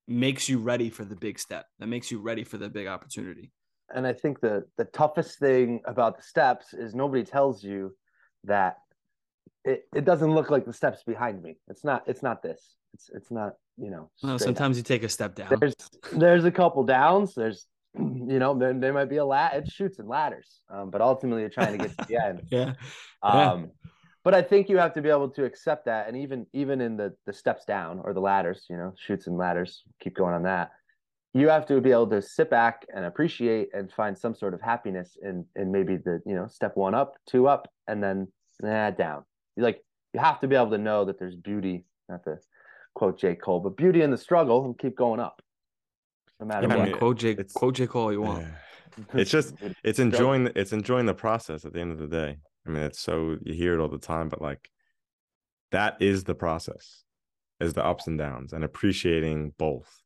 [0.08, 3.52] makes you ready for the big step, that makes you ready for the big opportunity.
[3.94, 7.94] And I think the the toughest thing about the steps is nobody tells you
[8.44, 8.78] that
[9.64, 11.58] it, it doesn't look like the steps behind me.
[11.68, 12.76] It's not it's not this.
[12.94, 14.10] It's it's not, you know.
[14.22, 14.56] Well, straight up.
[14.56, 15.54] sometimes you take a step down.
[15.60, 15.74] there's
[16.12, 17.34] there's a couple downs.
[17.34, 20.60] There's you know, there, there might be a lat it Chutes and Ladders.
[20.70, 22.42] Um, but ultimately you're trying to get to the end.
[22.50, 22.74] Yeah.
[23.24, 23.50] Yeah.
[23.52, 23.70] Um
[24.24, 26.96] but I think you have to be able to accept that and even even in
[26.96, 30.42] the the steps down or the ladders, you know, Chutes and Ladders, keep going on
[30.44, 30.72] that.
[31.34, 34.60] You have to be able to sit back and appreciate and find some sort of
[34.60, 38.28] happiness in in maybe the, you know, step one up, two up, and then
[38.60, 39.24] nah, down.
[39.56, 42.38] You like you have to be able to know that there's beauty, not to
[42.94, 43.34] quote J.
[43.34, 45.40] Cole, but beauty in the struggle and keep going up.
[46.38, 46.88] No matter Yeah, I what.
[46.88, 48.42] mean, quote J it's- quote J Cole all you want.
[48.42, 48.54] Yeah.
[49.14, 52.36] It's just it's enjoying the, it's enjoying the process at the end of the day.
[52.66, 54.68] I mean, it's so you hear it all the time, but like
[55.70, 57.02] that is the process,
[57.58, 60.01] is the ups and downs and appreciating both.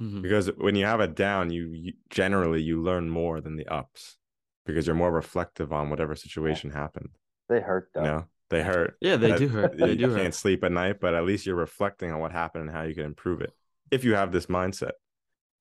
[0.00, 0.22] Mhm.
[0.22, 4.16] Because when you have a down, you, you generally you learn more than the ups
[4.64, 7.10] because you're more reflective on whatever situation happened.
[7.48, 8.00] They hurt though.
[8.02, 8.96] You know, they hurt.
[9.00, 9.72] Yeah, they That- do hurt.
[9.78, 10.14] you They do hurt.
[10.16, 10.34] can't hurt.
[10.34, 13.04] sleep at night, but at least you're reflecting on what happened and how you can
[13.04, 13.52] improve it.
[13.90, 14.92] If you have this mindset,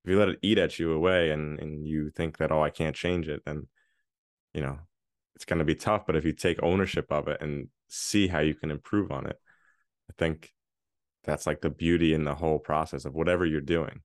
[0.05, 2.69] if you let it eat at you away and and you think that oh I
[2.69, 3.67] can't change it, then
[4.53, 4.79] you know
[5.35, 6.05] it's going to be tough.
[6.05, 9.37] But if you take ownership of it and see how you can improve on it,
[10.09, 10.53] I think
[11.23, 14.01] that's like the beauty in the whole process of whatever you're doing.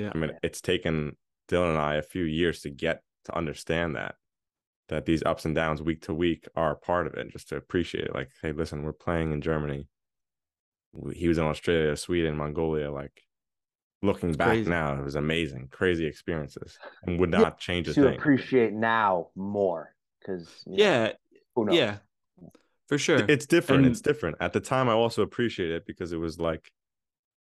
[0.00, 0.12] Yeah.
[0.14, 1.16] I mean, it's taken
[1.48, 4.14] Dylan and I a few years to get to understand that
[4.88, 8.06] that these ups and downs week to week are part of it, just to appreciate
[8.06, 8.14] it.
[8.14, 9.86] Like, hey, listen, we're playing in Germany.
[11.12, 12.90] He was in Australia, Sweden, Mongolia.
[12.90, 13.22] Like,
[14.02, 14.70] looking It's back crazy.
[14.70, 18.18] now, it was amazing, crazy experiences, and would Yeah, not change a to thing.
[18.18, 21.12] appreciate now more because Yeah,
[21.54, 21.76] who knows?
[21.76, 21.96] yeah,
[22.88, 23.18] for sure.
[23.28, 23.84] It's different.
[23.84, 24.38] And- it's different.
[24.40, 26.72] At the time, I also appreciate it because it was like,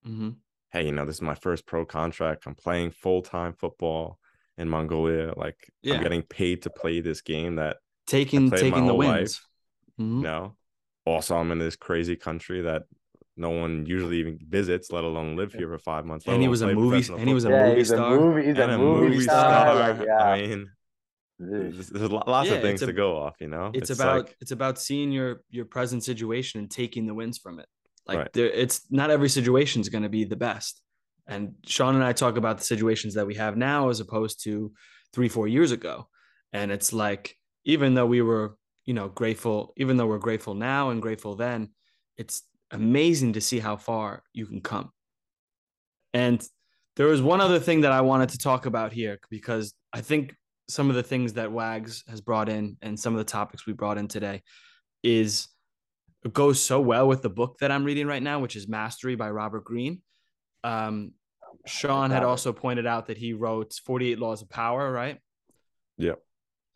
[0.03, 0.31] hmm
[0.71, 2.45] hey, you know, this is my first pro contract.
[2.45, 4.19] I'm playing full time football
[4.57, 5.33] in Mongolia.
[5.37, 5.95] Like, Yeah.
[5.95, 7.77] I'm getting paid to play this game that
[8.07, 9.17] Taking played my taking the whole life.
[9.19, 9.41] wins.
[9.97, 10.55] You know
[11.05, 12.83] also i'm in this crazy country that
[13.37, 16.61] no one usually even visits let alone live here for five months And he was
[16.61, 16.89] a movie.
[16.89, 17.49] professional And he was a.
[17.49, 18.15] Yeah, movie he's star.
[18.15, 18.45] a movie.
[18.47, 19.39] He's and a movie, star.
[19.75, 19.93] star.
[19.93, 20.23] Like, yeah.
[20.23, 20.69] i mean
[21.39, 24.35] there's, there's lots Yeah, of things a- to go off you know It's, about like,
[24.41, 27.67] it's about seeing your your present situation and taking the wins from it.
[28.07, 28.33] Like Right.
[28.33, 30.81] there, it's not every situation is going to be the best.
[31.27, 34.71] And Sean and I talk about the situations that we have now as opposed to
[35.13, 36.07] three four years ago.
[36.53, 40.89] And it's like even though we were you know grateful, even though we're grateful now
[40.89, 41.69] and grateful then,
[42.17, 44.91] it's amazing to see how far you can come.
[46.13, 46.45] And
[46.95, 50.35] there was one other thing that I wanted to talk about here because I think
[50.69, 53.73] some of the things that Wags has brought in and some of the topics we
[53.73, 54.41] brought in today
[55.03, 55.47] is
[56.33, 59.29] goes so well with the book that I'm reading right now, which is Mastery by
[59.29, 60.01] Robert Greene.
[60.63, 61.11] Um,
[61.65, 65.19] Sean had also pointed out that he wrote 48 Laws of Power, right?
[65.97, 66.19] Yep.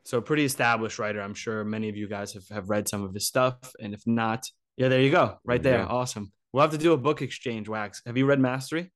[0.04, 1.22] So pretty established writer.
[1.22, 3.58] I'm sure many of you guys have, have read some of his stuff.
[3.80, 4.46] And if not,
[4.78, 5.38] yeah, there you go.
[5.46, 5.88] Right There you there.
[5.88, 5.94] go.
[5.94, 6.32] Awesome.
[6.52, 8.02] We'll have to do a book exchange, Wags.
[8.06, 8.92] Have you read Mastery?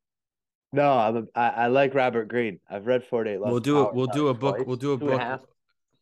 [0.73, 2.59] No, I'm a, I, I like Robert Greene.
[2.69, 3.83] I've read 48 Laws we'll do it.
[3.85, 4.67] Power We'll do a twice, book.
[4.67, 5.21] We'll do a two book.
[5.21, 5.41] half.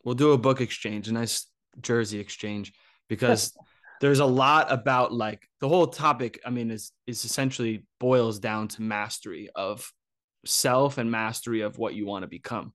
[0.03, 1.47] We'll do a book exchange, a nice
[1.81, 2.73] jersey exchange,
[3.07, 3.53] because
[4.03, 6.37] there's a lot about like the whole topic.
[6.45, 9.89] I mean, is is essentially boils down to mastery of
[10.45, 12.73] self and mastery of what you want to become.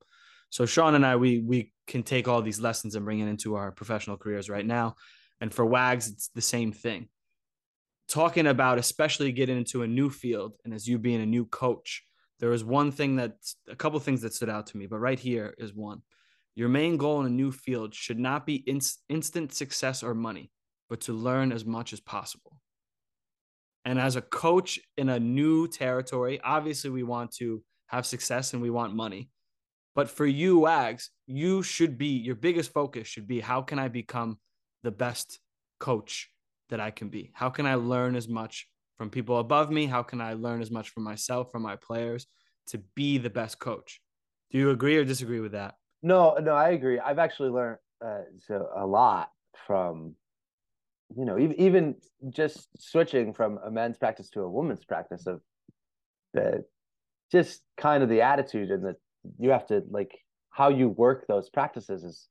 [0.48, 3.56] So Sean and I, we we can take all these lessons and bring it into
[3.56, 4.96] our professional careers right now.
[5.38, 7.08] And for Wags, it's the same thing.
[8.08, 12.04] Talking about especially getting into a new field and as you being a new coach,
[12.40, 13.34] there was one thing that
[13.68, 16.00] a couple things that stood out to me, but right here is one.
[16.54, 20.50] Your main goal in a new field should not be ins- instant success or money,
[20.88, 22.60] but to learn as much as possible.
[23.84, 28.62] And as a coach in a new territory, obviously we want to have success and
[28.62, 29.30] we want money.
[29.94, 33.88] But for you, Wags, you should be your biggest focus should be how can I
[33.88, 34.38] become
[34.82, 35.40] the best
[35.80, 36.30] coach
[36.68, 37.32] that I can be?
[37.34, 39.86] How can I learn as much from people above me?
[39.86, 42.26] How can I learn as much from myself, from my players
[42.68, 44.00] to be the best coach?
[44.50, 45.74] Do you agree or disagree with that?
[46.02, 46.98] No, no, I agree.
[46.98, 49.30] I've actually learned uh, so a lot
[49.66, 50.14] from,
[51.16, 51.94] you know, even even
[52.30, 55.40] just switching from a men's practice to a woman's practice of
[56.34, 56.64] the
[57.32, 58.96] just kind of the attitude and that
[59.38, 60.12] you have to like
[60.50, 62.28] how you work those practices is.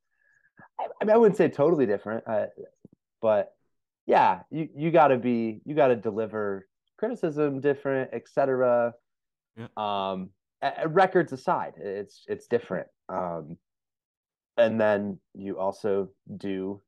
[0.80, 2.48] I, I mean, I wouldn't say totally different, uh,
[3.22, 3.54] but
[4.06, 8.94] yeah, you you got to be you got to deliver criticism different, etc.
[9.56, 9.68] Yeah.
[9.76, 10.30] Um,
[10.88, 12.88] records aside, it's it's different.
[13.10, 13.58] Um,
[14.58, 16.82] and then you also do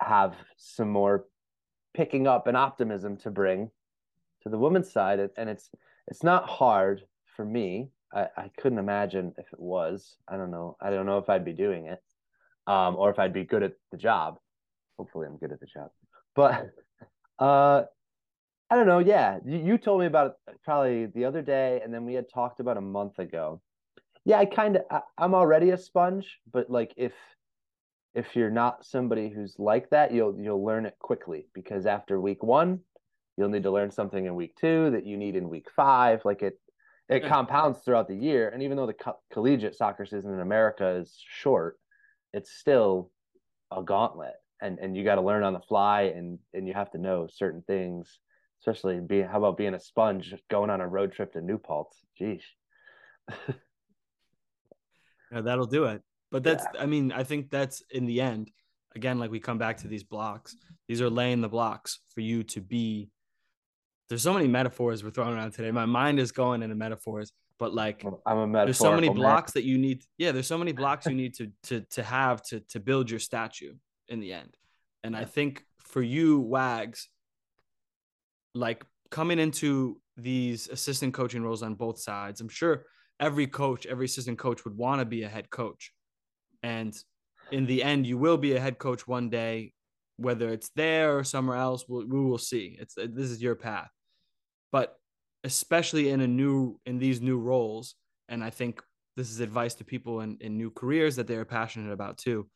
[0.00, 1.26] have some more
[1.94, 3.70] picking up and optimism to bring
[4.42, 5.70] to the woman's side, and it's
[6.08, 7.02] it's not hard
[7.36, 7.90] for me.
[8.12, 10.16] I, I couldn't imagine if it was.
[10.28, 10.76] I don't know.
[10.80, 12.02] I don't know if I'd be doing it,
[12.66, 14.38] um, or if I'd be good at the job.
[14.98, 15.90] Hopefully, I'm good at the job.
[16.34, 16.70] But
[17.38, 17.82] uh,
[18.70, 18.98] I don't know.
[18.98, 22.26] Yeah, you, you told me about it probably the other day, and then we had
[22.32, 23.60] talked about a month ago.
[24.24, 27.12] Yeah, I kind of I'm already a sponge, but like if
[28.14, 32.42] if you're not somebody who's like that, you'll you'll learn it quickly because after week
[32.42, 32.80] one,
[33.36, 36.24] you'll need to learn something in week two that you need in week five.
[36.24, 36.58] Like it
[37.08, 40.88] it compounds throughout the year, and even though the co- collegiate soccer season in America
[40.90, 41.78] is short,
[42.32, 43.10] it's still
[43.70, 46.90] a gauntlet, and and you got to learn on the fly, and and you have
[46.92, 48.18] to know certain things.
[48.60, 51.96] Especially being, how about being a sponge going on a road trip to New Paltz?
[52.20, 52.42] Jeez.
[55.32, 56.02] yeah, that'll do it.
[56.30, 56.82] But that's, yeah.
[56.82, 58.50] I mean, I think that's in the end,
[58.94, 60.56] again, like we come back to these blocks,
[60.88, 63.10] these are laying the blocks for you to be.
[64.08, 65.70] There's so many metaphors we're throwing around today.
[65.70, 68.66] My mind is going into metaphors, but like I'm a metaphor.
[68.66, 70.02] There's so many blocks that you need.
[70.18, 73.20] Yeah, there's so many blocks you need to to to have to to build your
[73.20, 73.74] statue
[74.08, 74.56] in the end.
[75.04, 77.08] And I think for you, Wags,
[78.54, 82.86] like coming into these assistant coaching roles on both sides, I'm sure
[83.20, 85.92] every coach, every assistant coach would want to be a head coach.
[86.62, 86.96] And
[87.50, 89.72] in the end, you will be a head coach one day,
[90.16, 91.84] whether it's there or somewhere else.
[91.88, 92.76] We'll, we will see.
[92.80, 93.90] It's uh, this is your path,
[94.72, 94.96] but
[95.44, 97.94] especially in a new in these new roles,
[98.28, 98.82] and I think
[99.16, 102.48] this is advice to people in, in new careers that they're passionate about too.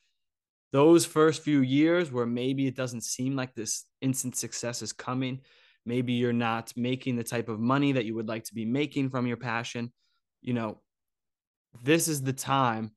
[0.72, 5.40] Those first few years where maybe it doesn't seem like this instant success is coming,
[5.86, 9.10] maybe you're not making the type of money that you would like to be making
[9.10, 9.92] from your passion,
[10.42, 10.80] you know,
[11.82, 12.92] this is the time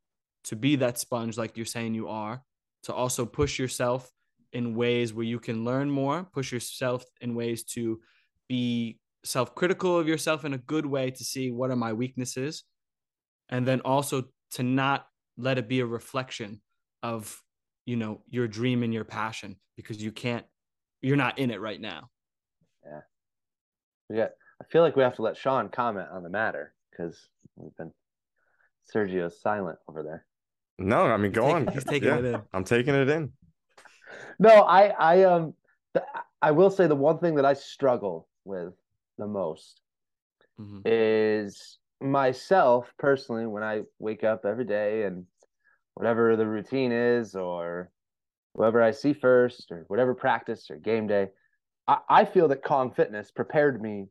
[0.47, 2.41] to be that sponge like you're saying you are
[2.83, 4.10] to also push yourself
[4.53, 7.99] in ways where you can learn more push yourself in ways to
[8.47, 12.63] be self-critical of yourself in a good way to see what are my weaknesses
[13.49, 15.07] and then also to not
[15.38, 16.62] let it be a reflection
[17.03, 17.41] of
[17.86, 20.45] you know your dream and your passion because you can't
[21.01, 22.10] you're not in it right now.
[22.83, 23.01] Yeah.
[24.10, 24.27] Yeah
[24.62, 27.17] i feel like we have to let sean comment on the matter because
[27.55, 27.91] we've been
[28.93, 30.25] sergio's silent over there
[30.77, 31.65] no, I mean, go he's on.
[31.65, 32.41] Taking, he's taking yeah, it in.
[32.53, 33.31] I'm taking it in.
[34.39, 35.53] No, I, I, um,
[36.41, 38.73] I will say the one thing that I struggle with
[39.17, 39.81] the most
[40.59, 40.79] mm-hmm.
[40.85, 45.25] is myself personally when I wake up every day and
[45.95, 47.89] whatever the routine is or
[48.53, 51.29] whoever I see first or whatever practice or game day,
[51.87, 54.05] I, I feel that Kong Fitness prepared me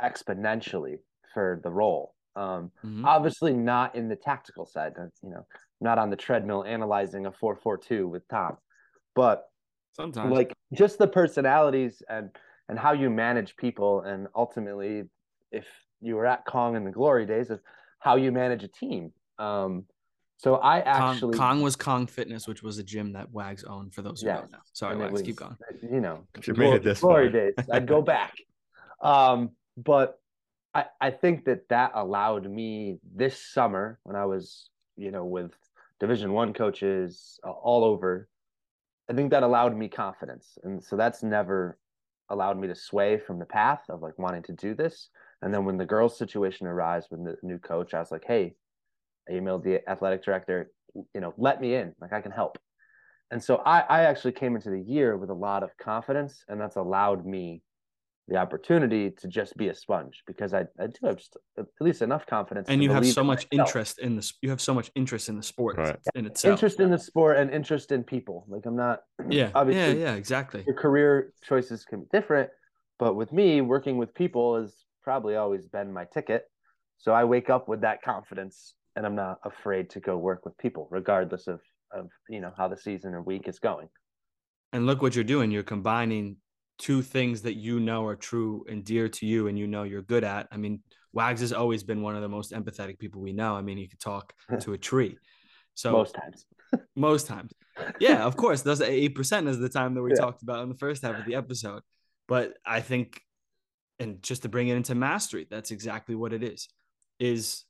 [0.00, 0.98] exponentially
[1.32, 2.14] for the role.
[2.36, 3.04] Um, mm-hmm.
[3.04, 4.92] Obviously, not in the tactical side.
[5.22, 5.46] You know,
[5.84, 8.56] not on the treadmill analyzing a 442 with Tom.
[9.14, 9.44] But
[9.92, 12.30] sometimes like just the personalities and
[12.68, 15.04] and how you manage people and ultimately
[15.52, 15.66] if
[16.00, 17.60] you were at Kong in the glory days of
[18.00, 19.12] how you manage a team.
[19.38, 19.84] Um
[20.38, 23.94] so I actually Kong, Kong was Kong Fitness, which was a gym that Wags owned
[23.94, 24.58] for those who don't know.
[24.72, 25.56] Sorry, Wags, was, keep going.
[25.80, 27.40] You know, you made it this glory far.
[27.40, 27.54] days.
[27.70, 28.34] I'd go back.
[29.02, 30.18] Um, but
[30.74, 35.52] I, I think that that allowed me this summer when I was, you know, with
[36.00, 38.28] division one coaches uh, all over.
[39.10, 40.58] I think that allowed me confidence.
[40.64, 41.78] And so that's never
[42.30, 45.10] allowed me to sway from the path of like wanting to do this.
[45.42, 48.54] And then when the girls situation arrives with the new coach i was like hey
[49.28, 51.94] i emailed the athletic director you know let me in.
[52.00, 52.56] Like i can help.
[53.30, 56.60] And so i i actually came into the year with a lot of confidence and
[56.60, 57.62] that's allowed me
[58.28, 62.00] the opportunity to just be a sponge because I, I do have just at least
[62.00, 62.68] enough confidence.
[62.70, 63.68] And you have so much myself.
[63.68, 64.32] interest in this.
[64.40, 65.96] You have so much interest in the sport right.
[66.14, 66.52] in itself.
[66.52, 68.46] Interest in the sport and interest in people.
[68.48, 69.00] Like I'm not.
[69.28, 69.50] Yeah.
[69.54, 70.10] Obviously, yeah.
[70.10, 70.14] Yeah.
[70.14, 70.64] Exactly.
[70.66, 72.50] Your career choices can be different,
[72.98, 76.44] but with me, working with people has probably always been my ticket.
[76.98, 80.56] So I wake up with that confidence, and I'm not afraid to go work with
[80.58, 81.60] people, regardless of
[81.92, 83.88] of you know how the season or week is going.
[84.72, 85.50] And look what you're doing.
[85.50, 86.36] You're combining
[86.78, 90.02] two things that you know are true and dear to you and you know you're
[90.02, 90.48] good at.
[90.50, 90.80] I mean,
[91.12, 93.54] Wags has always been one of the most empathetic people we know.
[93.54, 95.16] I mean, he could talk to a tree.
[95.74, 96.46] So most times.
[96.96, 97.52] most times.
[98.00, 98.62] Yeah, of course.
[98.62, 100.20] Those eight percent is the time that we yeah.
[100.20, 101.82] talked about in the first half of the episode.
[102.26, 103.20] But I think
[103.98, 106.68] and just to bring it into mastery, that's exactly what it is.
[107.18, 107.64] Is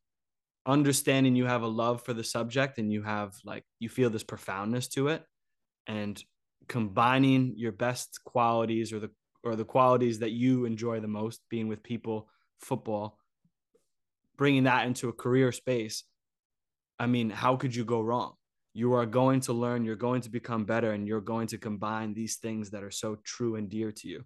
[0.66, 4.24] understanding you have a love for the subject and you have like you feel this
[4.24, 5.22] profoundness to it
[5.86, 6.22] and
[6.68, 9.10] combining your best qualities or the
[9.42, 12.28] or the qualities that you enjoy the most being with people
[12.60, 13.18] football
[14.36, 16.04] bringing that into a career space
[16.98, 18.34] i mean how could you go wrong?
[18.76, 22.12] You are going to learn you're going to become better and you're going to combine
[22.12, 24.24] these things that are so true and dear to you.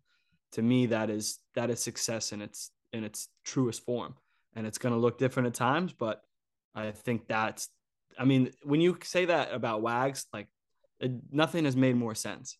[0.52, 4.14] To me that is that is success in its in its truest form.
[4.56, 6.22] And it's going to look different at times but
[6.74, 7.68] i think that's
[8.18, 10.48] i mean when you say that about wags like
[11.00, 12.58] it, nothing has made more sense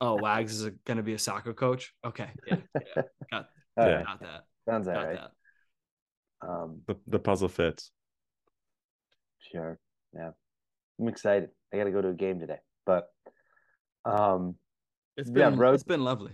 [0.00, 2.56] oh wags is going to be a soccer coach okay yeah,
[2.96, 3.02] yeah.
[3.30, 4.02] got, Yeah.
[4.04, 5.16] got that Sounds all got right.
[5.16, 7.90] that Um, The, the puzzle fits.
[9.50, 9.78] sure.
[10.14, 10.30] Yeah.
[11.00, 11.50] I'm excited.
[11.72, 12.58] I got to go to a game today.
[12.84, 13.08] But
[14.04, 14.56] um,
[15.16, 15.72] it's Yeah, been bro.
[15.72, 16.32] it's been lovely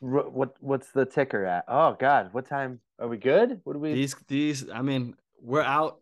[0.00, 1.64] ro- what what's the ticker at?
[1.68, 3.60] Oh God, what time are we good?
[3.64, 3.92] What do we?
[3.92, 6.00] these these i mean we're out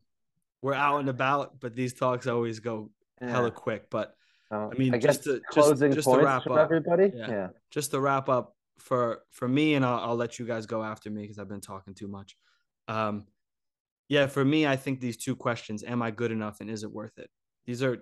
[0.60, 4.14] we're out and about but these talks always go hella quick but
[4.52, 6.58] Uh, I mean, I guess just to- just- closing just to points wrap for up.
[6.58, 7.10] everybody.
[7.14, 7.28] Yeah.
[7.30, 7.48] Yeah.
[7.70, 11.08] just to wrap up for for me and I'll, I'll let you guys go after
[11.08, 12.36] me because i've been talking too much
[12.88, 13.26] um
[14.08, 16.90] yeah for me i think these two questions am i good enough and is it
[16.90, 17.30] worth it
[17.64, 17.98] these are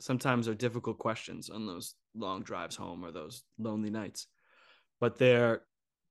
[0.00, 4.28] sometimes are difficult questions on those long drives home or those lonely nights
[5.00, 5.62] but they're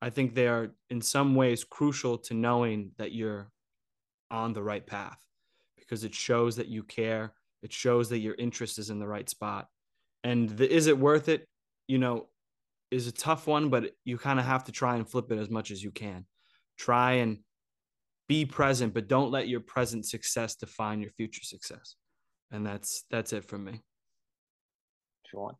[0.03, 3.49] i think they are in some ways crucial to knowing that you're
[4.29, 5.17] on the right path
[5.79, 7.33] because it shows that you care
[7.63, 9.67] it shows that your interest is in the right spot
[10.23, 11.47] and the is it worth it
[11.87, 12.27] you know
[12.89, 15.49] is a tough one but you kind of have to try and flip it as
[15.49, 16.25] much as you can
[16.77, 17.39] try and
[18.27, 21.95] be present but don't let your present success define your future success
[22.51, 23.81] and that's that's it from me
[25.31, 25.55] Sean.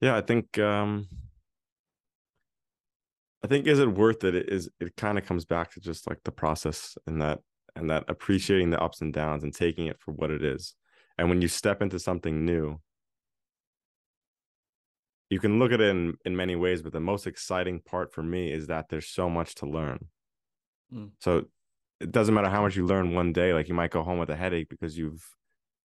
[0.00, 1.08] Yeah, I think um
[3.44, 4.34] I think is it worth it?
[4.34, 7.40] It is it kind of comes back to just like the process and that
[7.74, 10.74] and that appreciating the ups and downs and taking it for what it is.
[11.18, 12.80] And when you step into something new,
[15.32, 18.22] you can look at it in, in many ways, but the most exciting part for
[18.22, 20.08] me is that there's so much to learn.
[20.94, 21.12] Mm.
[21.20, 21.46] So
[22.00, 24.28] it doesn't matter how much you learn one day, like you might go home with
[24.28, 25.26] a headache because you've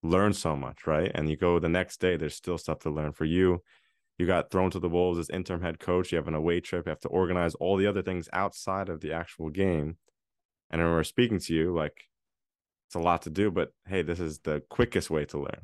[0.03, 1.09] learned so much, right?
[1.15, 3.63] And you go the next day, there's still stuff to learn for you.
[4.17, 6.11] You got thrown to the wolves as interim head coach.
[6.11, 6.85] You have an away trip.
[6.85, 9.95] You have to organize all the other things outside of the actual game.
[10.69, 12.03] And I remember speaking to you, like
[12.89, 15.61] it's a lot to do, but hey, this is the quickest way to learn.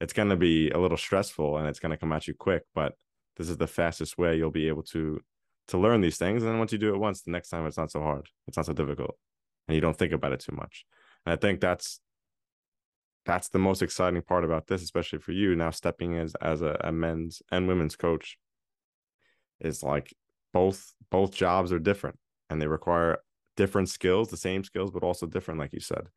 [0.00, 2.62] It's going to be a little stressful and it's going to come at you quick,
[2.74, 2.94] but
[3.36, 5.20] this is the fastest way you'll be able to
[5.68, 6.42] to learn these things.
[6.42, 8.28] And then once you do it once, the next time it's not so hard.
[8.48, 9.16] It's not so difficult,
[9.68, 10.84] and you don't think about it too much.
[11.24, 12.00] And I think that's
[13.26, 16.76] that's the most exciting part about this, especially for you now stepping as as a,
[16.80, 18.38] a men's and women's coach.
[19.60, 20.14] Is like
[20.52, 23.18] both both jobs are different and they require
[23.56, 26.08] different skills, the same skills, but also different, like you said.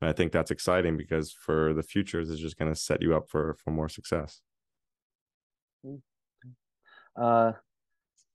[0.00, 3.16] And I think that's exciting because for the futures, it's just going to set you
[3.16, 4.40] up for for more success.
[7.20, 7.52] Uh,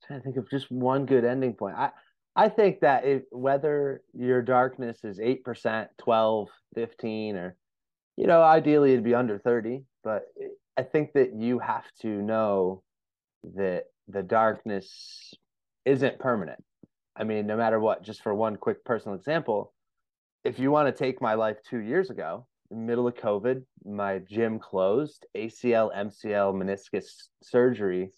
[0.06, 1.76] trying to think of just one good ending point.
[1.78, 1.92] I
[2.36, 7.56] I think that whether your darkness is 8%, 12, 15 or
[8.18, 10.24] you know, ideally it'd be under 30, but
[10.78, 12.84] I think that you have to know
[13.56, 15.34] that the darkness
[15.86, 16.64] isn't permanent.
[17.16, 19.74] I mean, no matter what, just for one quick personal example,
[20.44, 24.60] if you want to take my life 2 years ago, middle of COVID, my gym
[24.60, 28.12] closed, ACL, MCL, meniscus surgery.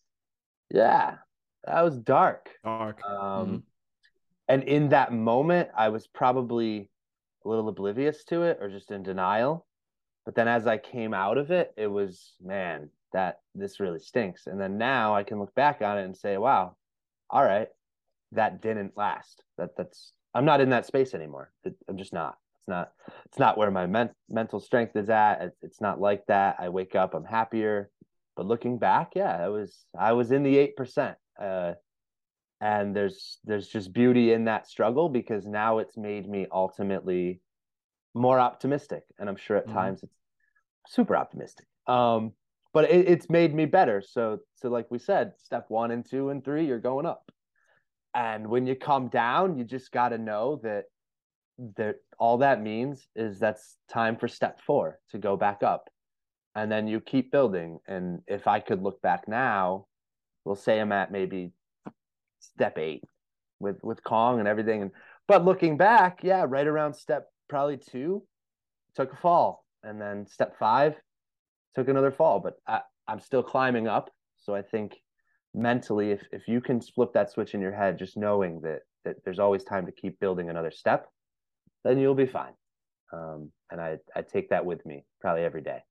[0.72, 1.18] Yeah,
[1.66, 2.50] that was dark.
[2.64, 3.64] dark Um,
[4.48, 6.90] And in that moment, I was probably
[7.44, 9.66] a little oblivious to it or just in denial.
[10.24, 14.48] But then as I came out of it, it was, man, that this really stinks.
[14.48, 16.76] And then now I can look back on it and say, wow,
[17.30, 17.70] all right,
[18.32, 19.44] that didn't last.
[19.58, 21.52] That that's I'm not in that space anymore.
[21.64, 22.38] It, I'm just not.
[22.60, 22.92] It's not.
[23.26, 25.42] It's not where my men- mental strength is at.
[25.42, 26.58] It, it's not like that.
[26.60, 27.90] I wake up, I'm happier.
[28.36, 31.18] But looking back, yeah, I was I was in the eight percent.
[31.42, 31.74] Uh,
[32.62, 37.42] and there's there's just beauty in that struggle because now it's made me ultimately
[38.14, 39.74] more optimistic and i'm sure at Mhm.
[39.74, 40.16] times it's
[40.88, 42.32] super optimistic um
[42.74, 46.30] but it, it's made me better so so like we said step one and two
[46.30, 47.30] and three you're going up
[48.16, 50.86] and when you come down you just got to know that
[51.78, 55.90] that all that means is that's time for step four to go back up
[56.56, 59.86] and then you keep building and if i could look back now
[60.44, 61.52] we'll say i'm at maybe
[62.40, 63.04] step eight
[63.60, 64.82] with with Kong and everything.
[64.82, 64.92] And
[65.28, 68.24] but looking back, yeah, right around step probably two,
[68.96, 70.96] took a fall, and then step five
[71.76, 72.40] took another fall.
[72.40, 74.96] But I, I'm still climbing up, so I think
[75.56, 79.24] mentally, if if you can flip that switch in your head, just knowing that that
[79.24, 81.08] there's always time to keep building another step,
[81.84, 82.54] then you'll be fine.
[83.14, 85.84] Um, and I I take that with me probably every day.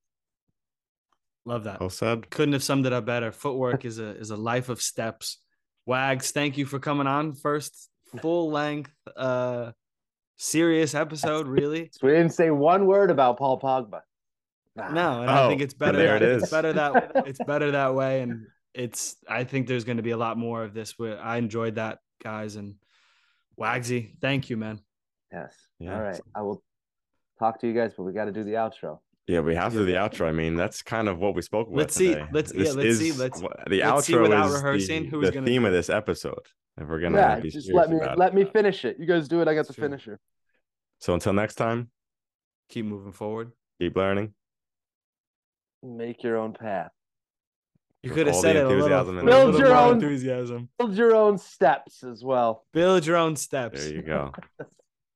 [1.47, 1.81] Love that.
[1.81, 2.31] Well said.
[2.31, 3.31] Couldn't have summed it up better.
[3.33, 5.39] Footwork is a is a life of steps.
[5.87, 7.35] Wags, thank you for coming on.
[7.35, 7.91] First
[8.23, 9.73] full length, uh,
[10.39, 11.47] serious episode.
[11.55, 11.91] Really?
[11.93, 14.01] So we didn't say one word about Paul Pogba.
[14.77, 15.99] No, and I think Oh, it's better.
[15.99, 19.16] there it It's better that it's better that way, and it's.
[19.29, 20.95] I think there's going to be a lot more of this.
[21.01, 22.75] I enjoyed that, guys, and
[23.59, 24.81] Wagsy, thank you, man.
[25.33, 25.55] Yes.
[25.79, 25.95] Yeah.
[25.97, 26.20] All right.
[26.35, 26.62] I will
[27.39, 28.99] talk to you guys, but we got to do the outro.
[29.27, 30.29] Yeah, we have to do the outro.
[30.29, 31.79] I mean, that's kind of what we spoke about.
[31.79, 32.27] Let's see- today.
[32.33, 35.33] let's- yeah, let's see, let's- what- the let's see without is rehearsing the, who's the
[35.33, 36.47] gonna theme do of this episode.
[36.79, 38.18] If we're gonna yeah, be just serious let me about it.
[38.18, 38.97] let me finish it.
[38.99, 39.49] You guys do it.
[39.49, 39.85] I got the Sure.
[39.85, 40.20] finisher.
[40.99, 41.91] So until next time,
[42.68, 43.53] Keep moving forward.
[43.81, 44.35] keep learning.
[45.83, 46.91] Make your own path.
[48.05, 50.69] You could have said it a little, and with a Build little your own- enthusiasm.
[50.79, 52.65] Build your own steps as well.
[52.73, 53.83] Build your own steps.
[53.83, 54.33] There you go.